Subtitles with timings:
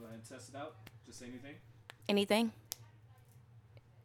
[0.00, 0.76] Go ahead and test it out.
[1.04, 1.56] Just say anything.
[2.08, 2.52] Anything?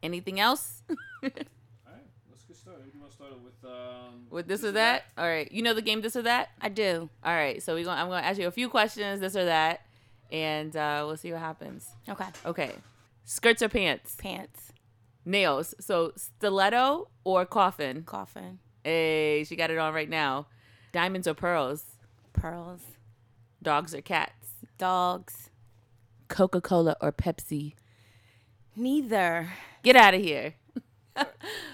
[0.04, 2.92] Anything else All right, let's get started.
[2.94, 5.06] You want to start with um, with this or that?
[5.18, 5.50] All right.
[5.52, 6.50] You know the game this or that?
[6.62, 7.10] I do.
[7.24, 7.64] All right.
[7.64, 9.86] So we going I'm going to ask you a few questions, this or that,
[10.32, 11.88] and uh, we'll see what happens.
[12.10, 12.28] Okay.
[12.46, 12.72] Okay.
[13.24, 14.16] Skirts or pants?
[14.20, 14.74] Pants.
[15.24, 15.74] Nails.
[15.80, 18.04] So stiletto or coffin?
[18.04, 18.60] Coffin.
[18.84, 20.48] Hey, she got it on right now.
[20.92, 21.86] Diamonds or pearls?
[22.34, 22.82] Pearls.
[23.64, 24.50] Dogs or cats?
[24.78, 25.50] Dogs.
[26.28, 27.74] Coca Cola or Pepsi?
[28.76, 29.50] Neither.
[29.84, 30.56] Get out of here.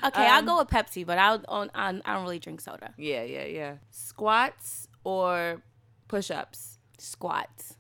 [0.03, 2.93] Okay, I'll Um, go with Pepsi, but I'll, on, on, I don't really drink soda.
[2.95, 3.73] Yeah, yeah, yeah.
[3.89, 5.63] Squats or
[6.07, 6.77] push ups?
[6.99, 7.75] Squats.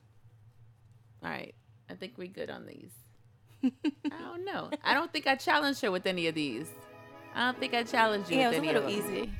[1.23, 1.53] All right.
[1.87, 2.91] I think we're good on these.
[3.63, 4.71] I don't know.
[4.83, 6.67] I don't think I challenged her with any of these.
[7.35, 9.31] I don't think I challenged you Yeah, it was a little easy.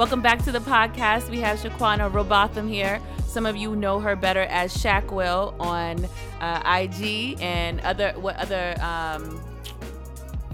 [0.00, 1.28] Welcome back to the podcast.
[1.28, 3.02] We have Shaquana Robotham here.
[3.26, 6.08] Some of you know her better as Shaquill on
[6.40, 9.38] uh, IG and other what other um,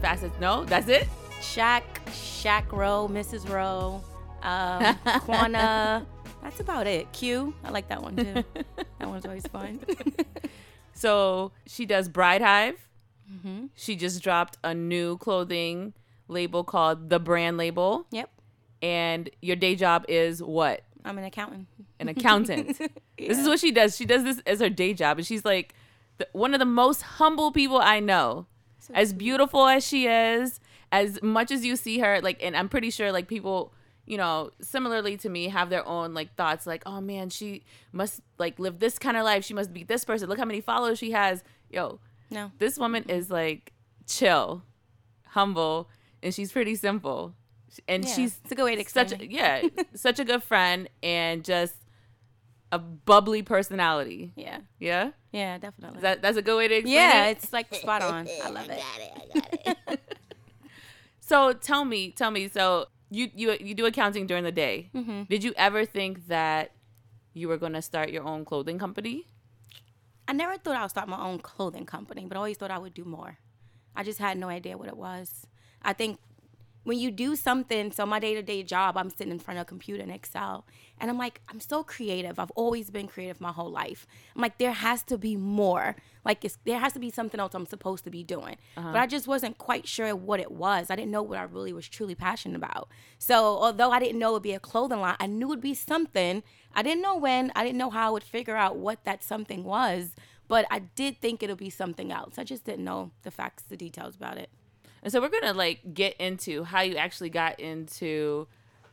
[0.00, 0.34] facets?
[0.40, 1.06] No, that's it.
[1.38, 3.48] Shaq, Shaq Rowe, Mrs.
[3.48, 4.02] Rowe,
[4.42, 6.04] um, Quana.
[6.42, 7.12] That's about it.
[7.12, 7.54] Q.
[7.62, 8.42] I like that one too.
[8.98, 9.78] that one's always fun.
[10.92, 12.88] So she does Bride Hive.
[13.32, 13.66] Mm-hmm.
[13.76, 15.92] She just dropped a new clothing
[16.26, 18.06] label called the Brand Label.
[18.10, 18.30] Yep.
[18.86, 20.82] And your day job is what?
[21.04, 21.66] I'm an accountant.
[21.98, 22.80] An accountant.
[23.18, 23.96] This is what she does.
[23.96, 25.74] She does this as her day job, and she's like
[26.18, 28.46] the, one of the most humble people I know.
[28.92, 30.60] as beautiful as she is,
[30.92, 33.72] as much as you see her, like, and I'm pretty sure like people,
[34.04, 38.20] you know, similarly to me, have their own like thoughts, like, oh man, she must
[38.38, 39.44] like live this kind of life.
[39.46, 40.28] She must be this person.
[40.28, 41.42] Look how many followers she has.
[41.70, 41.98] Yo,
[42.30, 42.52] No.
[42.58, 43.72] this woman is like
[44.06, 44.62] chill,
[45.28, 45.88] humble,
[46.22, 47.34] and she's pretty simple.
[47.88, 49.62] And Yeah, she's it's a good way to such a, yeah,
[49.94, 51.74] such a good friend and just
[52.72, 54.32] a bubbly personality.
[54.36, 54.60] Yeah.
[54.78, 56.00] Yeah, Yeah, definitely.
[56.00, 57.24] That that's a good way to explain yeah, it.
[57.24, 58.28] Yeah, it's like spot on.
[58.44, 60.00] I love it.
[61.20, 62.46] So tell me, tell me.
[62.46, 64.90] So you you you do accounting during the day.
[64.94, 65.24] Mm-hmm.
[65.24, 66.70] Did you ever think that
[67.34, 69.26] you were gonna start your own clothing company?
[70.28, 72.78] I never thought I would start my own clothing company, but I always thought I
[72.78, 73.38] would do more.
[73.96, 75.46] I just had no idea what it was.
[75.82, 76.18] I think
[76.86, 79.62] when you do something, so my day to day job, I'm sitting in front of
[79.62, 80.64] a computer in Excel,
[81.00, 82.38] and I'm like, I'm so creative.
[82.38, 84.06] I've always been creative my whole life.
[84.36, 85.96] I'm like, there has to be more.
[86.24, 88.56] Like, it's, there has to be something else I'm supposed to be doing.
[88.76, 88.92] Uh-huh.
[88.92, 90.88] But I just wasn't quite sure what it was.
[90.88, 92.88] I didn't know what I really was truly passionate about.
[93.18, 95.60] So, although I didn't know it would be a clothing line, I knew it would
[95.60, 96.44] be something.
[96.72, 99.64] I didn't know when, I didn't know how I would figure out what that something
[99.64, 100.10] was,
[100.46, 102.38] but I did think it would be something else.
[102.38, 104.50] I just didn't know the facts, the details about it.
[105.06, 108.48] And so we're gonna like get into how you actually got into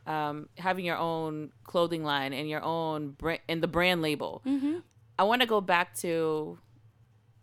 [0.06, 4.40] um, having your own clothing line and your own brand and the brand label.
[4.46, 4.76] Mm-hmm.
[5.18, 6.56] I want to go back to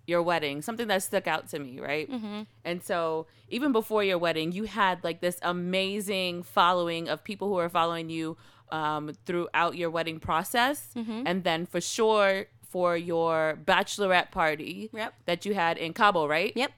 [0.07, 2.09] your wedding, something that stuck out to me, right?
[2.09, 2.43] Mm-hmm.
[2.63, 7.57] And so even before your wedding, you had like this amazing following of people who
[7.57, 8.38] are following you
[8.71, 11.23] um, throughout your wedding process, Mm-hmm.
[11.25, 15.13] and then for sure for your bachelorette party Yep.
[15.25, 16.53] that you had in Cabo, right?
[16.55, 16.71] Yep.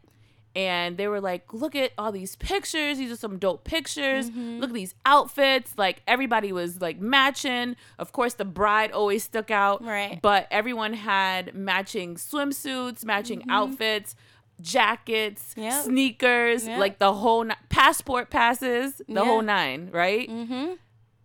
[0.55, 2.97] And they were like, "Look at all these pictures.
[2.99, 4.29] These are some dope pictures.
[4.29, 4.59] Mm-hmm.
[4.59, 5.73] Look at these outfits.
[5.77, 7.75] Like everybody was like matching.
[7.97, 10.19] Of course, the bride always stuck out, Right.
[10.21, 14.15] But everyone had matching swimsuits, matching outfits,
[14.61, 15.61] jackets, Mm-hmm.
[15.61, 15.83] Yep.
[15.85, 16.79] sneakers, Yep.
[16.79, 19.25] like the whole ni- passport passes, the Yeah.
[19.25, 20.29] whole nine, right?
[20.29, 20.73] Mm-hmm.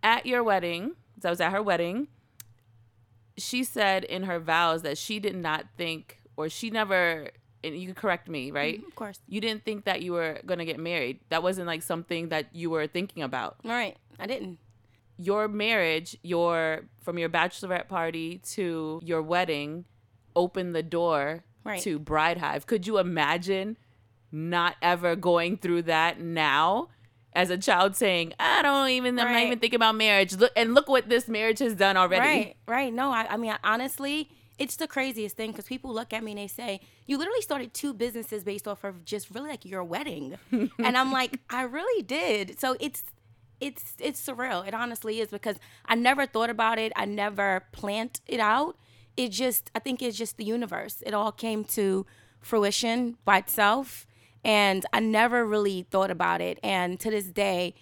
[0.03, 2.09] At your wedding, 'cause I was at her wedding.
[3.37, 7.31] She said in her vows that she did not think, or she never,
[7.69, 8.83] and you can correct me, mm-hmm, right?
[8.87, 9.21] Of course.
[9.29, 11.21] you didn't think that you were going to get married.
[11.29, 13.57] That wasn't like something that you were thinking about.
[13.65, 13.97] All right.
[14.19, 14.59] I didn't.
[15.17, 19.85] Your marriage, your from your bachelorette party to your wedding
[20.37, 21.83] opened the door Right.
[21.83, 22.67] to Bride Hive.
[22.67, 23.77] Could you imagine
[24.33, 26.89] not ever going through that now?
[27.35, 30.35] As a child saying, I don't even, I'm not even thinking about marriage.
[30.35, 32.23] Look, and look what this marriage has done already.
[32.25, 32.57] Right.
[32.67, 32.93] Right.
[32.93, 36.33] No, I, I mean, I, honestly, it's the craziest thing because people look at me
[36.33, 39.83] and they say, You literally started two businesses based off of just really like your
[39.83, 40.37] wedding.
[40.53, 42.61] and I'm like, I really did.
[42.61, 43.03] So it's,
[43.61, 44.67] it's it's surreal.
[44.69, 46.93] It honestly is because I never thought about it.
[46.95, 48.77] I never planned it out.
[49.17, 51.03] It just I think it's just the universe.
[51.05, 52.07] It all came to
[52.41, 54.07] fruition by itself.
[54.45, 56.61] And I never really thought about it.
[56.63, 57.75] And to this day,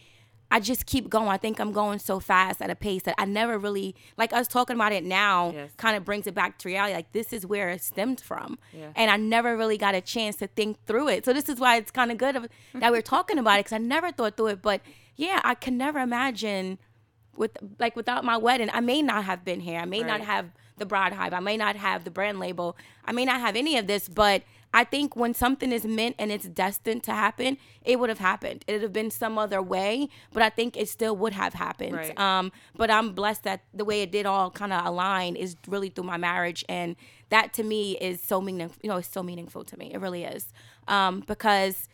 [0.50, 1.28] I just keep going.
[1.28, 4.46] I think I'm going so fast at a pace that I never really like us
[4.46, 5.70] talking about it now Yes.
[5.76, 6.94] kind of brings it back to reality.
[6.94, 8.58] Like this is where it stemmed from.
[8.72, 8.90] Yeah.
[8.94, 11.24] And I never really got a chance to think through it.
[11.24, 13.72] So this is why it's kind of good of, that we're talking about it because
[13.72, 14.62] I never thought through it.
[14.62, 14.82] But
[15.16, 16.78] yeah, I can never imagine
[17.36, 19.80] with like without my wedding, I may not have been here.
[19.80, 20.46] I may not have
[20.78, 21.32] the bride hive.
[21.32, 22.76] I may not have the brand label.
[23.04, 24.42] I may not have any of this, but
[24.76, 28.62] I think when something is meant and it's destined to happen, it would have happened.
[28.66, 31.96] It would have been some other way, but I think it still would have happened.
[31.96, 32.20] Right.
[32.20, 35.88] Um, but I'm blessed that the way it did all kind of align is really
[35.88, 36.94] through my marriage, and
[37.30, 38.78] that to me is so meaningful.
[38.82, 39.94] You know, it's so meaningful to me.
[39.94, 40.52] It really is,
[40.86, 41.88] um, because.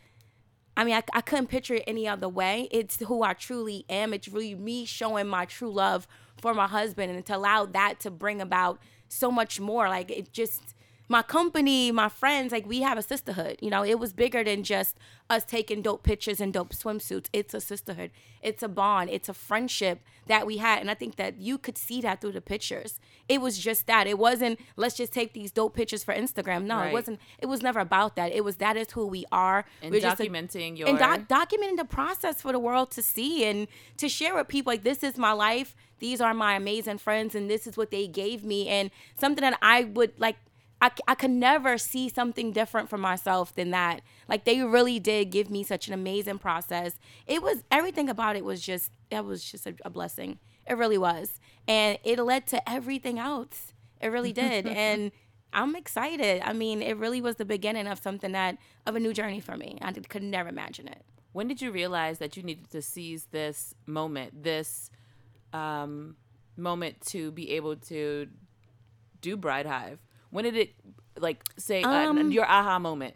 [0.75, 2.67] I mean, I, I couldn't picture it any other way.
[2.70, 4.14] It's who I truly am.
[4.14, 6.08] It's really me showing my true love
[6.40, 9.90] for my husband and to allow that to bring about so much more.
[9.90, 10.75] Like, it just,
[11.12, 13.56] my company, my friends, like, we have a sisterhood.
[13.60, 14.96] You know, it was bigger than just
[15.28, 17.26] us taking dope pictures and dope swimsuits.
[17.34, 18.10] It's a sisterhood,
[18.42, 20.80] it's a bond, it's a friendship that we had.
[20.80, 22.98] And I think that you could see that through the pictures.
[23.28, 24.06] It was just that.
[24.06, 26.64] It wasn't, let's just take these dope pictures for Instagram.
[26.64, 26.88] No, Right.
[26.88, 28.32] it wasn't, it was never about that.
[28.32, 29.66] It was that is who we are.
[29.82, 33.02] And We're just a- documenting your and doc- documenting the process for the world to
[33.02, 33.68] see and
[33.98, 37.48] to share with people like this is my life these are my amazing friends and
[37.48, 40.36] this is what they gave me and something that i would like
[40.82, 44.00] I, I could never see something different for myself than that.
[44.29, 46.99] Like they really did give me such an amazing process.
[47.25, 50.40] It was everything about it was just that was just a, a blessing.
[50.69, 51.38] It really was.
[51.69, 53.73] And it led to everything else.
[54.00, 54.67] It really did.
[54.82, 55.12] And
[55.55, 56.43] i'm excited.
[56.44, 59.56] I mean it really was the beginning of something that of a new journey for
[59.56, 59.79] me.
[59.82, 61.05] I could never imagine it.
[61.32, 64.90] When did you realize that you needed to seize this moment, this
[65.52, 66.17] um,
[66.56, 68.26] moment to be able to
[69.20, 70.00] do Bride Hive?
[70.32, 70.75] When did it
[71.19, 73.14] like say uh, Um, your aha moment?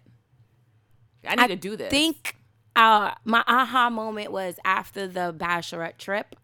[1.27, 1.91] I need to do this.
[1.91, 2.37] think
[2.77, 6.37] uh, my aha moment was after the bachelorette trip.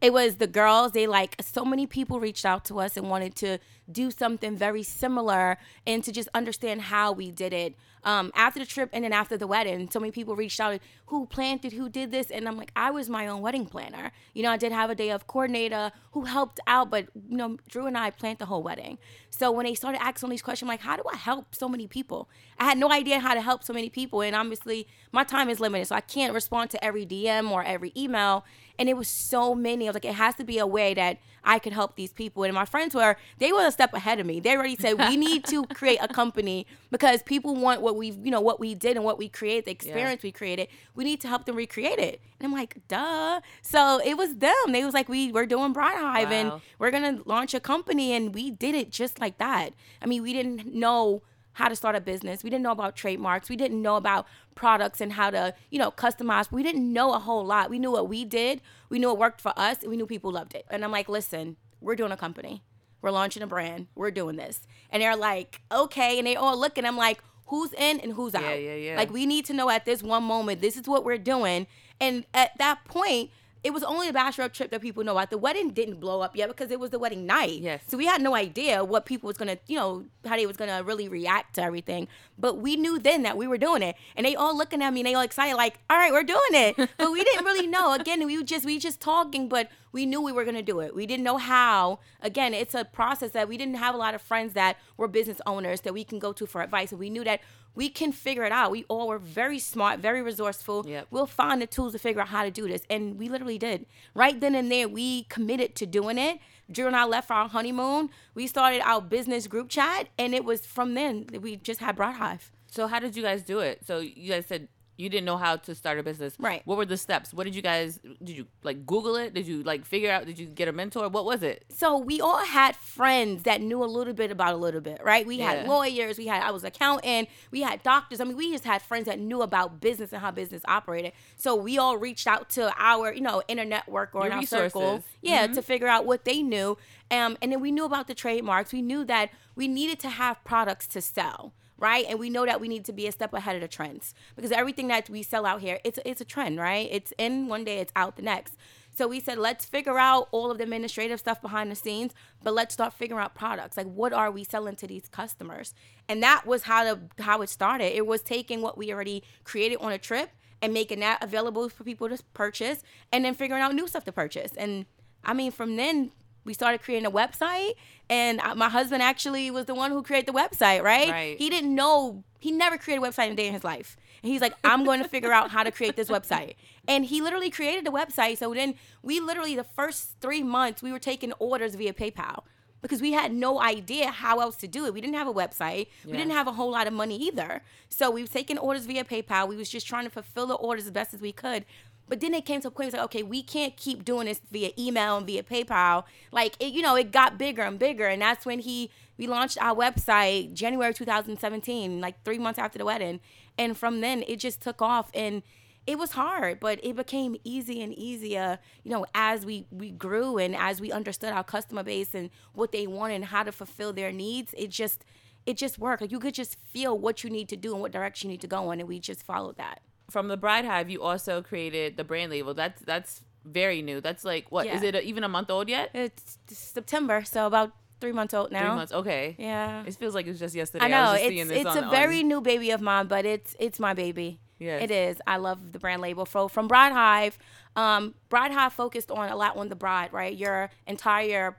[0.00, 0.92] It was the girls.
[0.92, 3.58] They like so many people reached out to us and wanted to
[3.90, 5.56] do something very similar
[5.86, 7.76] and to just understand how we did it.
[8.06, 10.80] Um, after the trip and then after the wedding, so many people reached out.
[11.06, 11.72] Who planted.
[11.72, 12.30] Who did this?
[12.30, 14.12] And I'm like, I was my own wedding planner.
[14.32, 17.58] You know, I did have a day of coordinator who helped out, but you know,
[17.68, 18.98] Drew and I planned the whole wedding.
[19.30, 21.86] So when they started asking these questions, I'm like, how do I help so many
[21.88, 22.30] people?
[22.58, 25.60] I had no idea how to help so many people, and obviously my time is
[25.60, 28.44] limited, so I can't respond to every DM or every email.
[28.78, 29.86] And it was so many.
[29.86, 32.44] I was like, it has to be a way that I could help these people.
[32.44, 34.40] And my friends were, they were a step ahead of me.
[34.40, 38.30] They already said, we need to create a company because people want what we, you
[38.30, 40.68] know, what we did and what we created, the experience we created.
[40.94, 42.20] We need to help them recreate it.
[42.38, 43.40] And I'm like, duh.
[43.62, 44.72] So it was them.
[44.72, 48.34] They was like, we we're doing Bride Hive and we're gonna launch a company, and
[48.34, 49.72] we did it just like that.
[50.00, 51.22] I mean, we didn't know
[51.56, 52.44] how to start a business.
[52.44, 53.48] We didn't know about trademarks.
[53.48, 56.52] We didn't know about products and how to, you know, customize.
[56.52, 57.70] We didn't know a whole lot.
[57.70, 58.60] We knew what we did.
[58.90, 60.66] We knew it worked for us, and we knew people loved it.
[60.70, 62.62] And I'm like, listen, we're doing a company.
[63.00, 63.86] We're launching a brand.
[63.94, 64.66] We're doing this.
[64.90, 66.18] And they're like, okay.
[66.18, 68.42] And they all look, and I'm like, who's in and who's out?
[68.42, 68.96] Yeah, yeah, yeah.
[68.96, 71.66] Like we need to know at this one moment, this is what we're doing.
[72.00, 73.30] And at that point,
[73.64, 75.30] it was only the bachelorette trip that people know about.
[75.30, 77.60] The wedding didn't blow up yet because it was the wedding night.
[77.60, 77.82] Yes.
[77.88, 80.82] So we had no idea what people was gonna, you know, how they was gonna
[80.82, 82.08] really react to everything.
[82.38, 85.00] But we knew then that we were doing it, and they all looking at me
[85.00, 87.92] and they all excited, like, "All right, we're doing it." But we didn't really know.
[87.92, 90.94] Again, we were just we just talking, but we knew we were gonna do it.
[90.94, 91.98] We didn't know how.
[92.22, 95.40] Again, it's a process that we didn't have a lot of friends that were business
[95.46, 97.40] owners that we can go to for advice, and we knew that
[97.76, 98.72] we can figure it out.
[98.72, 100.84] We all were very smart, very resourceful.
[100.88, 101.06] Yep.
[101.10, 102.82] We'll find the tools to figure out how to do this.
[102.90, 103.86] And we literally did.
[104.14, 106.40] Right then and there, we committed to doing it.
[106.70, 108.10] Drew and I left for our honeymoon.
[108.34, 111.94] We started our business group chat, and it was from then that we just had
[111.94, 112.50] Bride Hive.
[112.66, 113.86] So how did you guys do it?
[113.86, 116.34] So you guys said you didn't know how to start a business.
[116.38, 116.62] Right.
[116.64, 117.34] What were the steps?
[117.34, 119.34] What did you guys did you like Google it?
[119.34, 121.08] Did you like figure out did you get a mentor?
[121.08, 121.64] What was it?
[121.68, 125.26] So we all had friends that knew a little bit about a little bit, right?
[125.26, 128.20] We had lawyers, we had I was accountant, we had doctors.
[128.20, 131.12] I mean, we just had friends that knew about business and how business operated.
[131.36, 134.46] So we all reached out to our, you know, inner network or Your in our
[134.46, 136.78] circle, yeah, to figure out what they knew.
[137.10, 138.72] Um, and then we knew about the trademarks.
[138.72, 141.52] We knew that we needed to have products to sell.
[141.78, 144.14] Right, and we know that we need to be a step ahead of the trends
[144.34, 146.88] because everything that we sell out here, it's it's a trend, right?
[146.90, 148.56] It's in one day, it's out the next.
[148.96, 152.54] So we said, let's figure out all of the administrative stuff behind the scenes, but
[152.54, 153.76] let's start figuring out products.
[153.76, 155.74] Like, what are we selling to these customers?
[156.08, 157.94] And that was how the how it started.
[157.94, 160.30] It was taking what we already created on a trip
[160.62, 164.12] and making that available for people to purchase, and then figuring out new stuff to
[164.12, 164.52] purchase.
[164.56, 164.86] And
[165.22, 166.12] I mean, from then
[166.46, 167.72] we started creating a website,
[168.08, 170.82] and my husband actually was the one who created the website.
[170.82, 171.10] Right?
[171.10, 171.38] Right.
[171.38, 172.24] He didn't know.
[172.38, 173.96] He never created a website in a day in his life.
[174.22, 176.54] And he's like, I'm going to figure out how to create this website.
[176.88, 178.38] And he literally created the website.
[178.38, 182.44] So then we literally, the first three months, we were taking orders via PayPal
[182.82, 184.94] because we had no idea how else to do it.
[184.94, 185.88] We didn't have a website.
[186.04, 186.12] Yeah.
[186.12, 187.62] We didn't have a whole lot of money either.
[187.88, 189.48] So we were taking orders via PayPal.
[189.48, 191.64] We was just trying to fulfill the orders as best as we could.
[192.08, 194.70] But then it came to a point, like, okay, we can't keep doing this via
[194.78, 196.04] email and via PayPal.
[196.30, 198.06] Like, it, you know, it got bigger and bigger.
[198.06, 202.84] And that's when he, we launched our website January 2017, like three months after the
[202.84, 203.20] wedding.
[203.58, 205.42] And from then it just took off and
[205.86, 210.36] it was hard, but it became easy and easier, you know, as we, we grew
[210.36, 213.92] and as we understood our customer base and what they want and how to fulfill
[213.92, 214.52] their needs.
[214.58, 215.04] It just,
[215.44, 216.02] it just worked.
[216.02, 218.40] Like you could just feel what you need to do and what direction you need
[218.40, 218.80] to go in.
[218.80, 219.80] And we just followed that.
[220.10, 222.54] From the Bride Hive, you also created the brand label.
[222.54, 224.00] That's that's very new.
[224.00, 224.88] That's like what is Yeah.
[224.88, 225.90] it a, even a month old yet?
[225.94, 228.60] It's September, so about three months old now.
[228.60, 228.92] Three months.
[228.92, 229.34] Okay.
[229.38, 229.82] Yeah.
[229.86, 230.84] It feels like it was just yesterday.
[230.84, 233.56] I know seeing it's it's on- a on- very new baby of mine, but it's
[233.58, 234.40] it's my baby.
[234.58, 234.82] Yes.
[234.84, 235.18] it is.
[235.26, 236.24] I love the brand label.
[236.24, 237.36] From from Bride Hive,
[237.76, 240.34] um, Bride Hive focused on a lot on the bride, right?
[240.34, 241.58] Your entire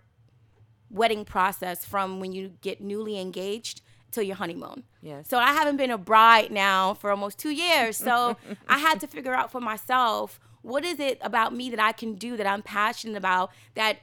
[0.89, 4.83] wedding process from when you get newly engaged till your honeymoon.
[5.01, 5.27] Yes.
[5.27, 7.97] So I haven't been a bride now for almost two years.
[7.97, 8.37] So
[8.67, 12.15] I had to figure out for myself what is it about me that I can
[12.15, 13.99] do that I'm passionate about that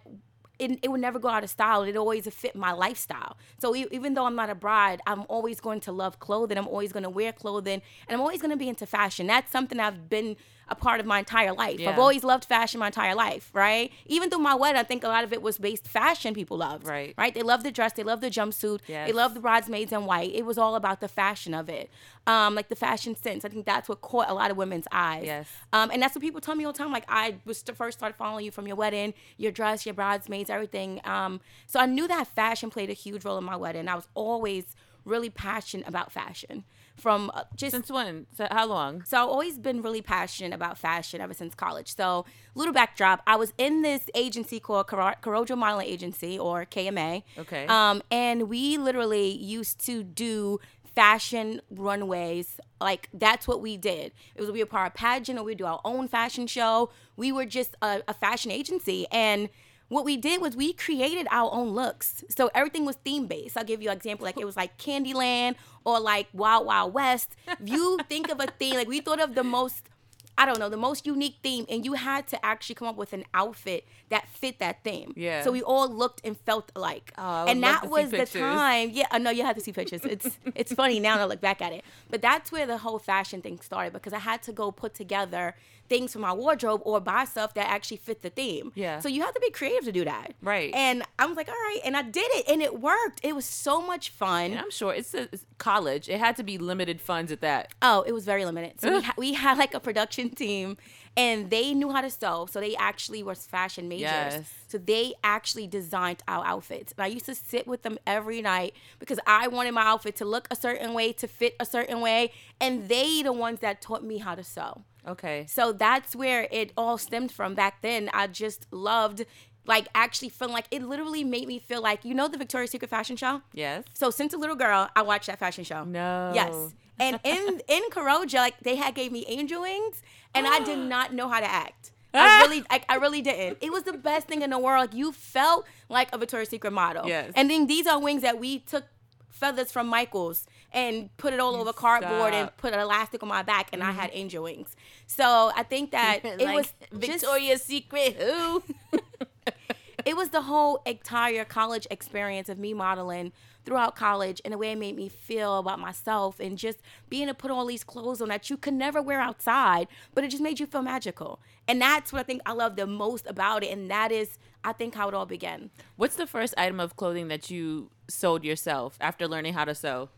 [0.59, 1.83] it, it would never go out of style.
[1.83, 3.37] It always fit my lifestyle.
[3.59, 6.57] So even though I'm not a bride, I'm always going to love clothing.
[6.57, 9.27] I'm always going to wear clothing, and I'm always going to be into fashion.
[9.27, 10.37] That's something I've been
[10.69, 11.81] a part of my entire life.
[11.87, 13.93] I've always loved fashion my entire life, right?
[14.07, 16.87] Even through my wedding, I think a lot of it was based fashion people loved.
[16.87, 17.15] Right.
[17.19, 17.35] Right?
[17.35, 19.07] They loved the dress, they loved the jumpsuit, Yes.
[19.07, 20.35] they loved the bridesmaids in white.
[20.35, 21.91] It was all about the fashion of it.
[22.27, 23.45] Um, like the fashion sense.
[23.45, 25.25] I think that's what caught a lot of women's eyes.
[25.27, 25.49] Yes.
[25.73, 26.91] Um, and that's what people tell me all the time.
[26.93, 30.49] Like I was to first started following you from your wedding, your dress, your bridesmaids,
[30.49, 31.01] everything.
[31.05, 33.89] Um, so I knew that fashion played a huge role in my wedding.
[33.89, 34.65] I was always
[35.05, 36.65] really passionate about fashion.
[36.97, 38.27] From uh, just Since when?
[38.37, 39.03] So how long?
[39.05, 41.95] so I've always been really passionate about fashion ever since college.
[41.95, 42.25] So
[42.55, 47.25] little backdrop, I was in this agency called Karojo Modeling Agency or KMA.
[47.39, 47.67] Okay.
[47.67, 50.61] Um, and we literally used to do
[50.95, 52.61] fashion runways.
[52.81, 54.13] Like that's what we did.
[54.35, 56.91] It was we were part of pageant or we do our own fashion show.
[57.17, 59.49] We were just a, a fashion agency and
[59.89, 62.25] what we did was we created our own looks.
[62.29, 63.57] So everything was theme based.
[63.57, 64.25] I'll give you an example.
[64.25, 67.37] Like it was like Candyland or like Wild Wild West.
[67.47, 69.89] If you think of a theme, like we thought of the most
[70.37, 73.13] I don't know, the most unique theme, and you had to actually come up with
[73.13, 75.13] an outfit that fit that theme.
[75.17, 75.43] Yeah.
[75.43, 77.13] So we all looked and felt alike.
[77.17, 78.91] Oh, and that was the time.
[78.93, 80.05] Yeah, I know you have to see pictures.
[80.05, 81.85] It's it's funny now to look back at it.
[82.11, 85.55] But that's where the whole fashion thing started because I had to go put together
[85.89, 88.73] things for my wardrobe or buy stuff that actually fit the theme.
[88.75, 89.01] Yeah.
[89.01, 90.35] So you have to be creative to do that.
[90.43, 90.73] Right.
[90.75, 93.21] And I was like, all right, and I did it, and it worked.
[93.23, 94.53] It was so much fun.
[94.53, 96.09] And I'm sure it's, a, it's college.
[96.09, 97.73] It had to be limited funds at that.
[97.83, 98.81] Oh, it was very limited.
[98.81, 100.77] So we, ha- we had like a production team,
[101.17, 102.47] and they knew how to sew.
[102.51, 104.03] So they actually were fashion majors.
[104.03, 104.53] Yes.
[104.69, 106.93] So they actually designed our outfits.
[106.97, 110.25] And I used to sit with them every night because I wanted my outfit to
[110.25, 114.03] look a certain way, to fit a certain way, and they the ones that taught
[114.03, 114.83] me how to sew.
[115.07, 115.47] Okay.
[115.49, 118.11] So that's where it all stemmed from back then.
[118.13, 119.25] I just loved
[119.67, 122.91] like actually feeling like it literally made me feel like you know the Victoria's Secret
[122.91, 123.43] fashion show?
[123.53, 123.85] Yes.
[123.95, 125.85] So since a little girl, I watched that fashion show.
[125.85, 126.33] No.
[126.35, 126.75] Yes.
[126.99, 130.03] And in in Karoja, like they had gave me angel wings,
[130.35, 131.93] and I did not know how to act.
[132.17, 133.59] I really, like, I really didn't.
[133.61, 134.81] It was the best thing in the world.
[134.81, 137.09] Like you felt like a Victoria's Secret model.
[137.09, 137.33] Yes.
[137.35, 138.85] And then these are wings that we took
[139.31, 143.43] feathers from Michaels and put it all over cardboard and put an elastic on my
[143.43, 144.01] back, and I mm-hmm.
[144.01, 144.77] had angel wings.
[145.07, 148.17] So I think that it Like was just Victoria's Secret.
[148.21, 148.63] Who?
[150.05, 153.33] it was the whole entire college experience of me modeling
[153.65, 157.33] throughout college and the way it made me feel about myself and just being able
[157.33, 160.43] to put all these clothes on that you could never wear outside, but it just
[160.43, 161.41] made you feel magical.
[161.67, 163.71] And that's what I think I love the most about it.
[163.71, 165.71] And that is, I think, how it all began.
[165.97, 170.11] What's the first item of clothing that you sewed yourself after learning how to sew?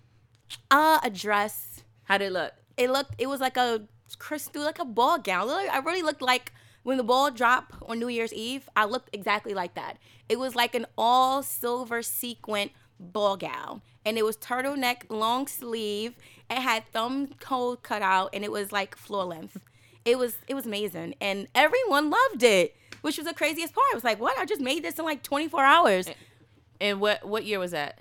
[0.70, 1.82] Uh, a dress.
[2.04, 2.52] How did it look?
[2.76, 3.82] It looked, it was like a
[4.18, 5.48] crystal, like a ball gown.
[5.48, 9.54] I really looked like when the ball dropped on New Year's Eve, I looked exactly
[9.54, 9.98] like that.
[10.28, 13.82] It was like an all silver sequin ball gown.
[14.04, 16.14] And it was turtleneck, long sleeve.
[16.48, 19.58] It had thumb hole cut out, and it was like floor length.
[20.04, 23.86] It was it was amazing, and everyone loved it, which was the craziest part.
[23.90, 24.38] I was like, what?
[24.38, 26.08] I just made this in like 24 hours.
[26.80, 27.98] And what what year was that?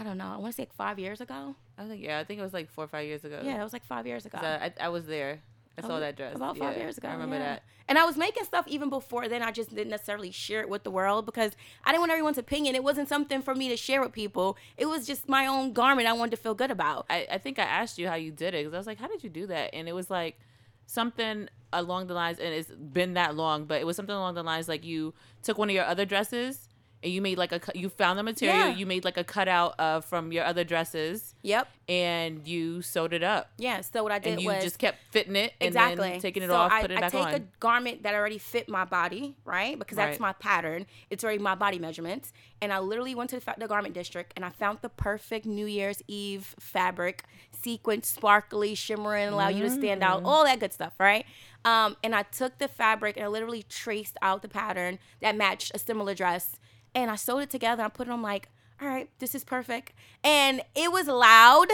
[0.00, 0.32] I don't know.
[0.32, 1.54] I want to say like five years ago.
[1.76, 3.40] I was like, yeah, I think it was like four or five years ago.
[3.44, 4.38] Yeah, it was like five years ago.
[4.40, 5.40] I, I, I was there.
[5.76, 7.08] I saw oh, that dress about five Yeah, years ago.
[7.08, 7.44] I remember yeah.
[7.44, 7.62] that.
[7.86, 9.42] And I was making stuff even before then.
[9.42, 11.52] I just didn't necessarily share it with the world because
[11.84, 12.74] I didn't want everyone's opinion.
[12.74, 14.56] It wasn't something for me to share with people.
[14.78, 17.04] It was just my own garment I wanted to feel good about.
[17.10, 19.08] I, I think I asked you how you did it because I was like, how
[19.08, 19.74] did you do that?
[19.74, 20.38] And it was like
[20.86, 24.42] something along the lines, and it's been that long, but it was something along the
[24.42, 26.69] lines like you took one of your other dresses
[27.02, 28.74] and you made like a you found the material, Yeah.
[28.74, 31.68] you made like a cutout uh, from your other dresses, Yep.
[31.88, 33.80] and you sewed it up, Yeah.
[33.80, 36.42] So what I did and you was just kept fitting it and exactly then taking
[36.42, 38.38] it so off, I, putting it I back on i take a garment that already
[38.38, 39.78] fit my body, right?
[39.78, 40.20] Because that's Right.
[40.20, 40.86] my pattern.
[41.08, 42.32] It's already my body measurements.
[42.62, 45.64] And I literally went to the, the garment district and I found the perfect New
[45.66, 50.04] Year's Eve fabric, sequin, sparkly, shimmering, allow you to stand Mm.
[50.04, 51.24] out, all that good stuff, right?
[51.64, 55.72] Um, and I took the fabric and I literally traced out the pattern that matched
[55.74, 56.56] a similar dress.
[56.94, 57.82] And I sewed it together.
[57.82, 58.48] I put it on like,
[58.80, 59.92] all right, this is perfect.
[60.24, 61.68] And it was loud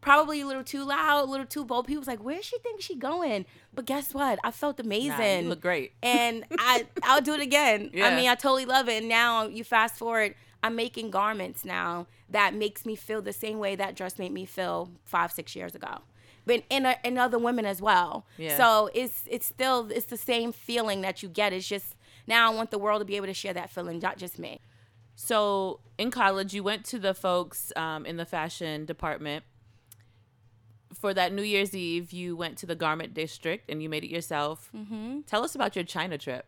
[0.00, 1.86] probably a little too loud, a little too bold.
[1.86, 4.38] People was like, "Where she think she going?" But guess what?
[4.42, 5.10] I felt amazing.
[5.10, 5.92] Nah, you look great.
[6.02, 7.90] and I I'll do it again.
[7.92, 8.08] Yeah.
[8.08, 8.98] I mean, I totally love it.
[8.98, 13.58] And now you fast forward, I'm making garments now that makes me feel the same
[13.58, 15.98] way that dress made me feel five, six years ago.
[16.46, 18.26] But in in uh, other women as well.
[18.38, 18.56] Yeah.
[18.56, 21.52] So it's it's still it's the same feeling that you get.
[21.52, 24.18] It's just now I want the world to be able to share that feeling, not
[24.18, 24.60] just me.
[25.14, 29.44] So in college, you went to the folks um, in the fashion department.
[30.94, 34.10] For that New Year's Eve, you went to the garment district and you made it
[34.10, 34.70] yourself.
[34.76, 35.20] Mm-hmm.
[35.20, 36.46] Tell us about your China trip.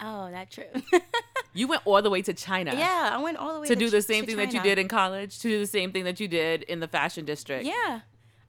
[0.00, 0.76] Oh, that trip.
[1.54, 3.78] You went all the way to China yeah, I went all the way to to
[3.78, 6.20] do the same thing that you did in college, to do the same thing that
[6.20, 7.64] you did in the fashion district.
[7.64, 8.00] Yeah.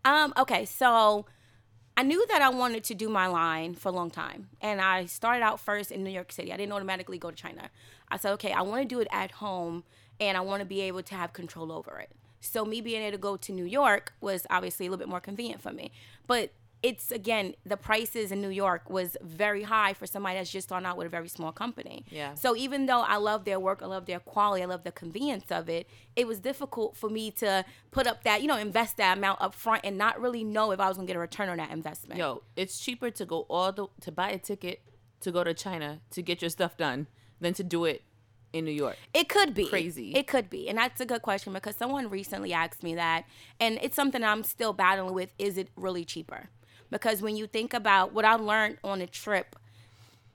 [0.06, 1.26] Um, okay, so
[2.00, 4.48] I knew that I wanted to do my line for a long time.
[4.62, 6.54] And I started out first in New York City.
[6.54, 7.70] I didn't automatically go to China.
[8.10, 9.84] I said, okay, I want to do it at home
[10.18, 12.10] and I want to be able to have control over it.
[12.40, 15.20] So me being able to go to New York was obviously a little bit more
[15.20, 15.92] convenient for me.
[16.26, 20.68] But it's again, the prices in New York was very high for somebody that's just
[20.68, 22.06] starting out with a very small company.
[22.10, 22.36] Yeah.
[22.36, 25.52] So even though I love their work, I love their quality, I love the convenience
[25.52, 29.18] of it, it was difficult for me to put up that, you know, invest that
[29.18, 31.58] amount up front and not really know if I was gonna get a return on
[31.58, 32.20] that investment.
[32.20, 34.82] Yo, it's cheaper to go all the to buy a ticket
[35.22, 37.08] to go to China to get your stuff done
[37.42, 38.04] than to do it
[38.54, 38.98] in New York.
[39.14, 40.14] It could be Crazy.
[40.14, 43.26] It could be, and that's a good question because someone recently asked me that,
[43.60, 45.34] and it's something I'm still battling with.
[45.38, 46.50] Is it really cheaper?
[46.90, 49.56] Because when you think about what I learned on the trip,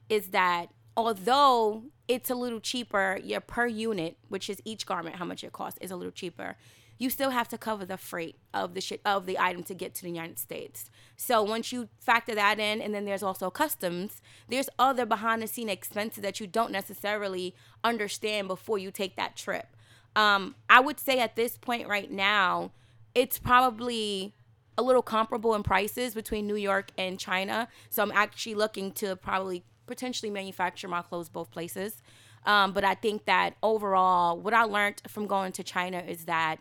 [0.08, 5.24] is that although it's a little cheaper, your per unit, which is each garment, how
[5.24, 6.56] much it costs, is a little cheaper.
[6.96, 9.94] You still have to cover the freight of the shit of the item to get
[9.96, 10.90] to the United States.
[11.16, 15.48] So once you factor that in, and then there's also customs, there's other behind the
[15.48, 19.76] scene expenses that you don't necessarily understand before you take that trip.
[20.14, 22.70] Um, I would say at this point right now,
[23.14, 24.34] it's probably
[24.76, 27.68] a little comparable in prices between New York and China.
[27.90, 32.02] So I'm actually looking to probably potentially manufacture my clothes both places.
[32.46, 36.56] Um, but I think that overall, what I learned from going to China is that,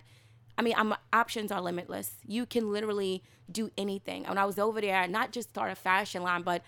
[0.58, 2.16] I mean, I'm, options are limitless.
[2.26, 4.24] You can literally do anything.
[4.24, 6.62] When I was over there, not just start a fashion line, but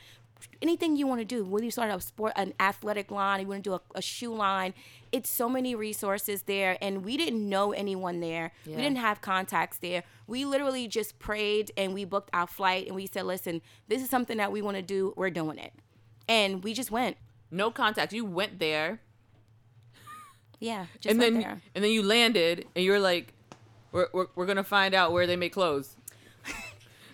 [0.61, 1.43] anything you want to do.
[1.43, 4.33] Whether you start a sport, an athletic line, you want to do a, a shoe
[4.33, 4.73] line,
[5.11, 6.77] it's so many resources there.
[6.81, 8.51] And we didn't know anyone there.
[8.65, 8.75] Yeah.
[8.75, 10.03] We didn't have contacts there.
[10.27, 14.09] We literally just prayed and we booked our flight and we said, listen, this is
[14.09, 15.13] something that we want to do.
[15.15, 15.73] We're doing it.
[16.27, 17.17] And we just went.
[17.51, 18.11] No contact.
[18.11, 18.99] You went there
[20.59, 20.87] Yeah.
[20.99, 21.61] Just and then there.
[21.75, 23.33] and then you landed and you're like
[23.91, 25.95] we're, we're, we're gonna find out where they make clothes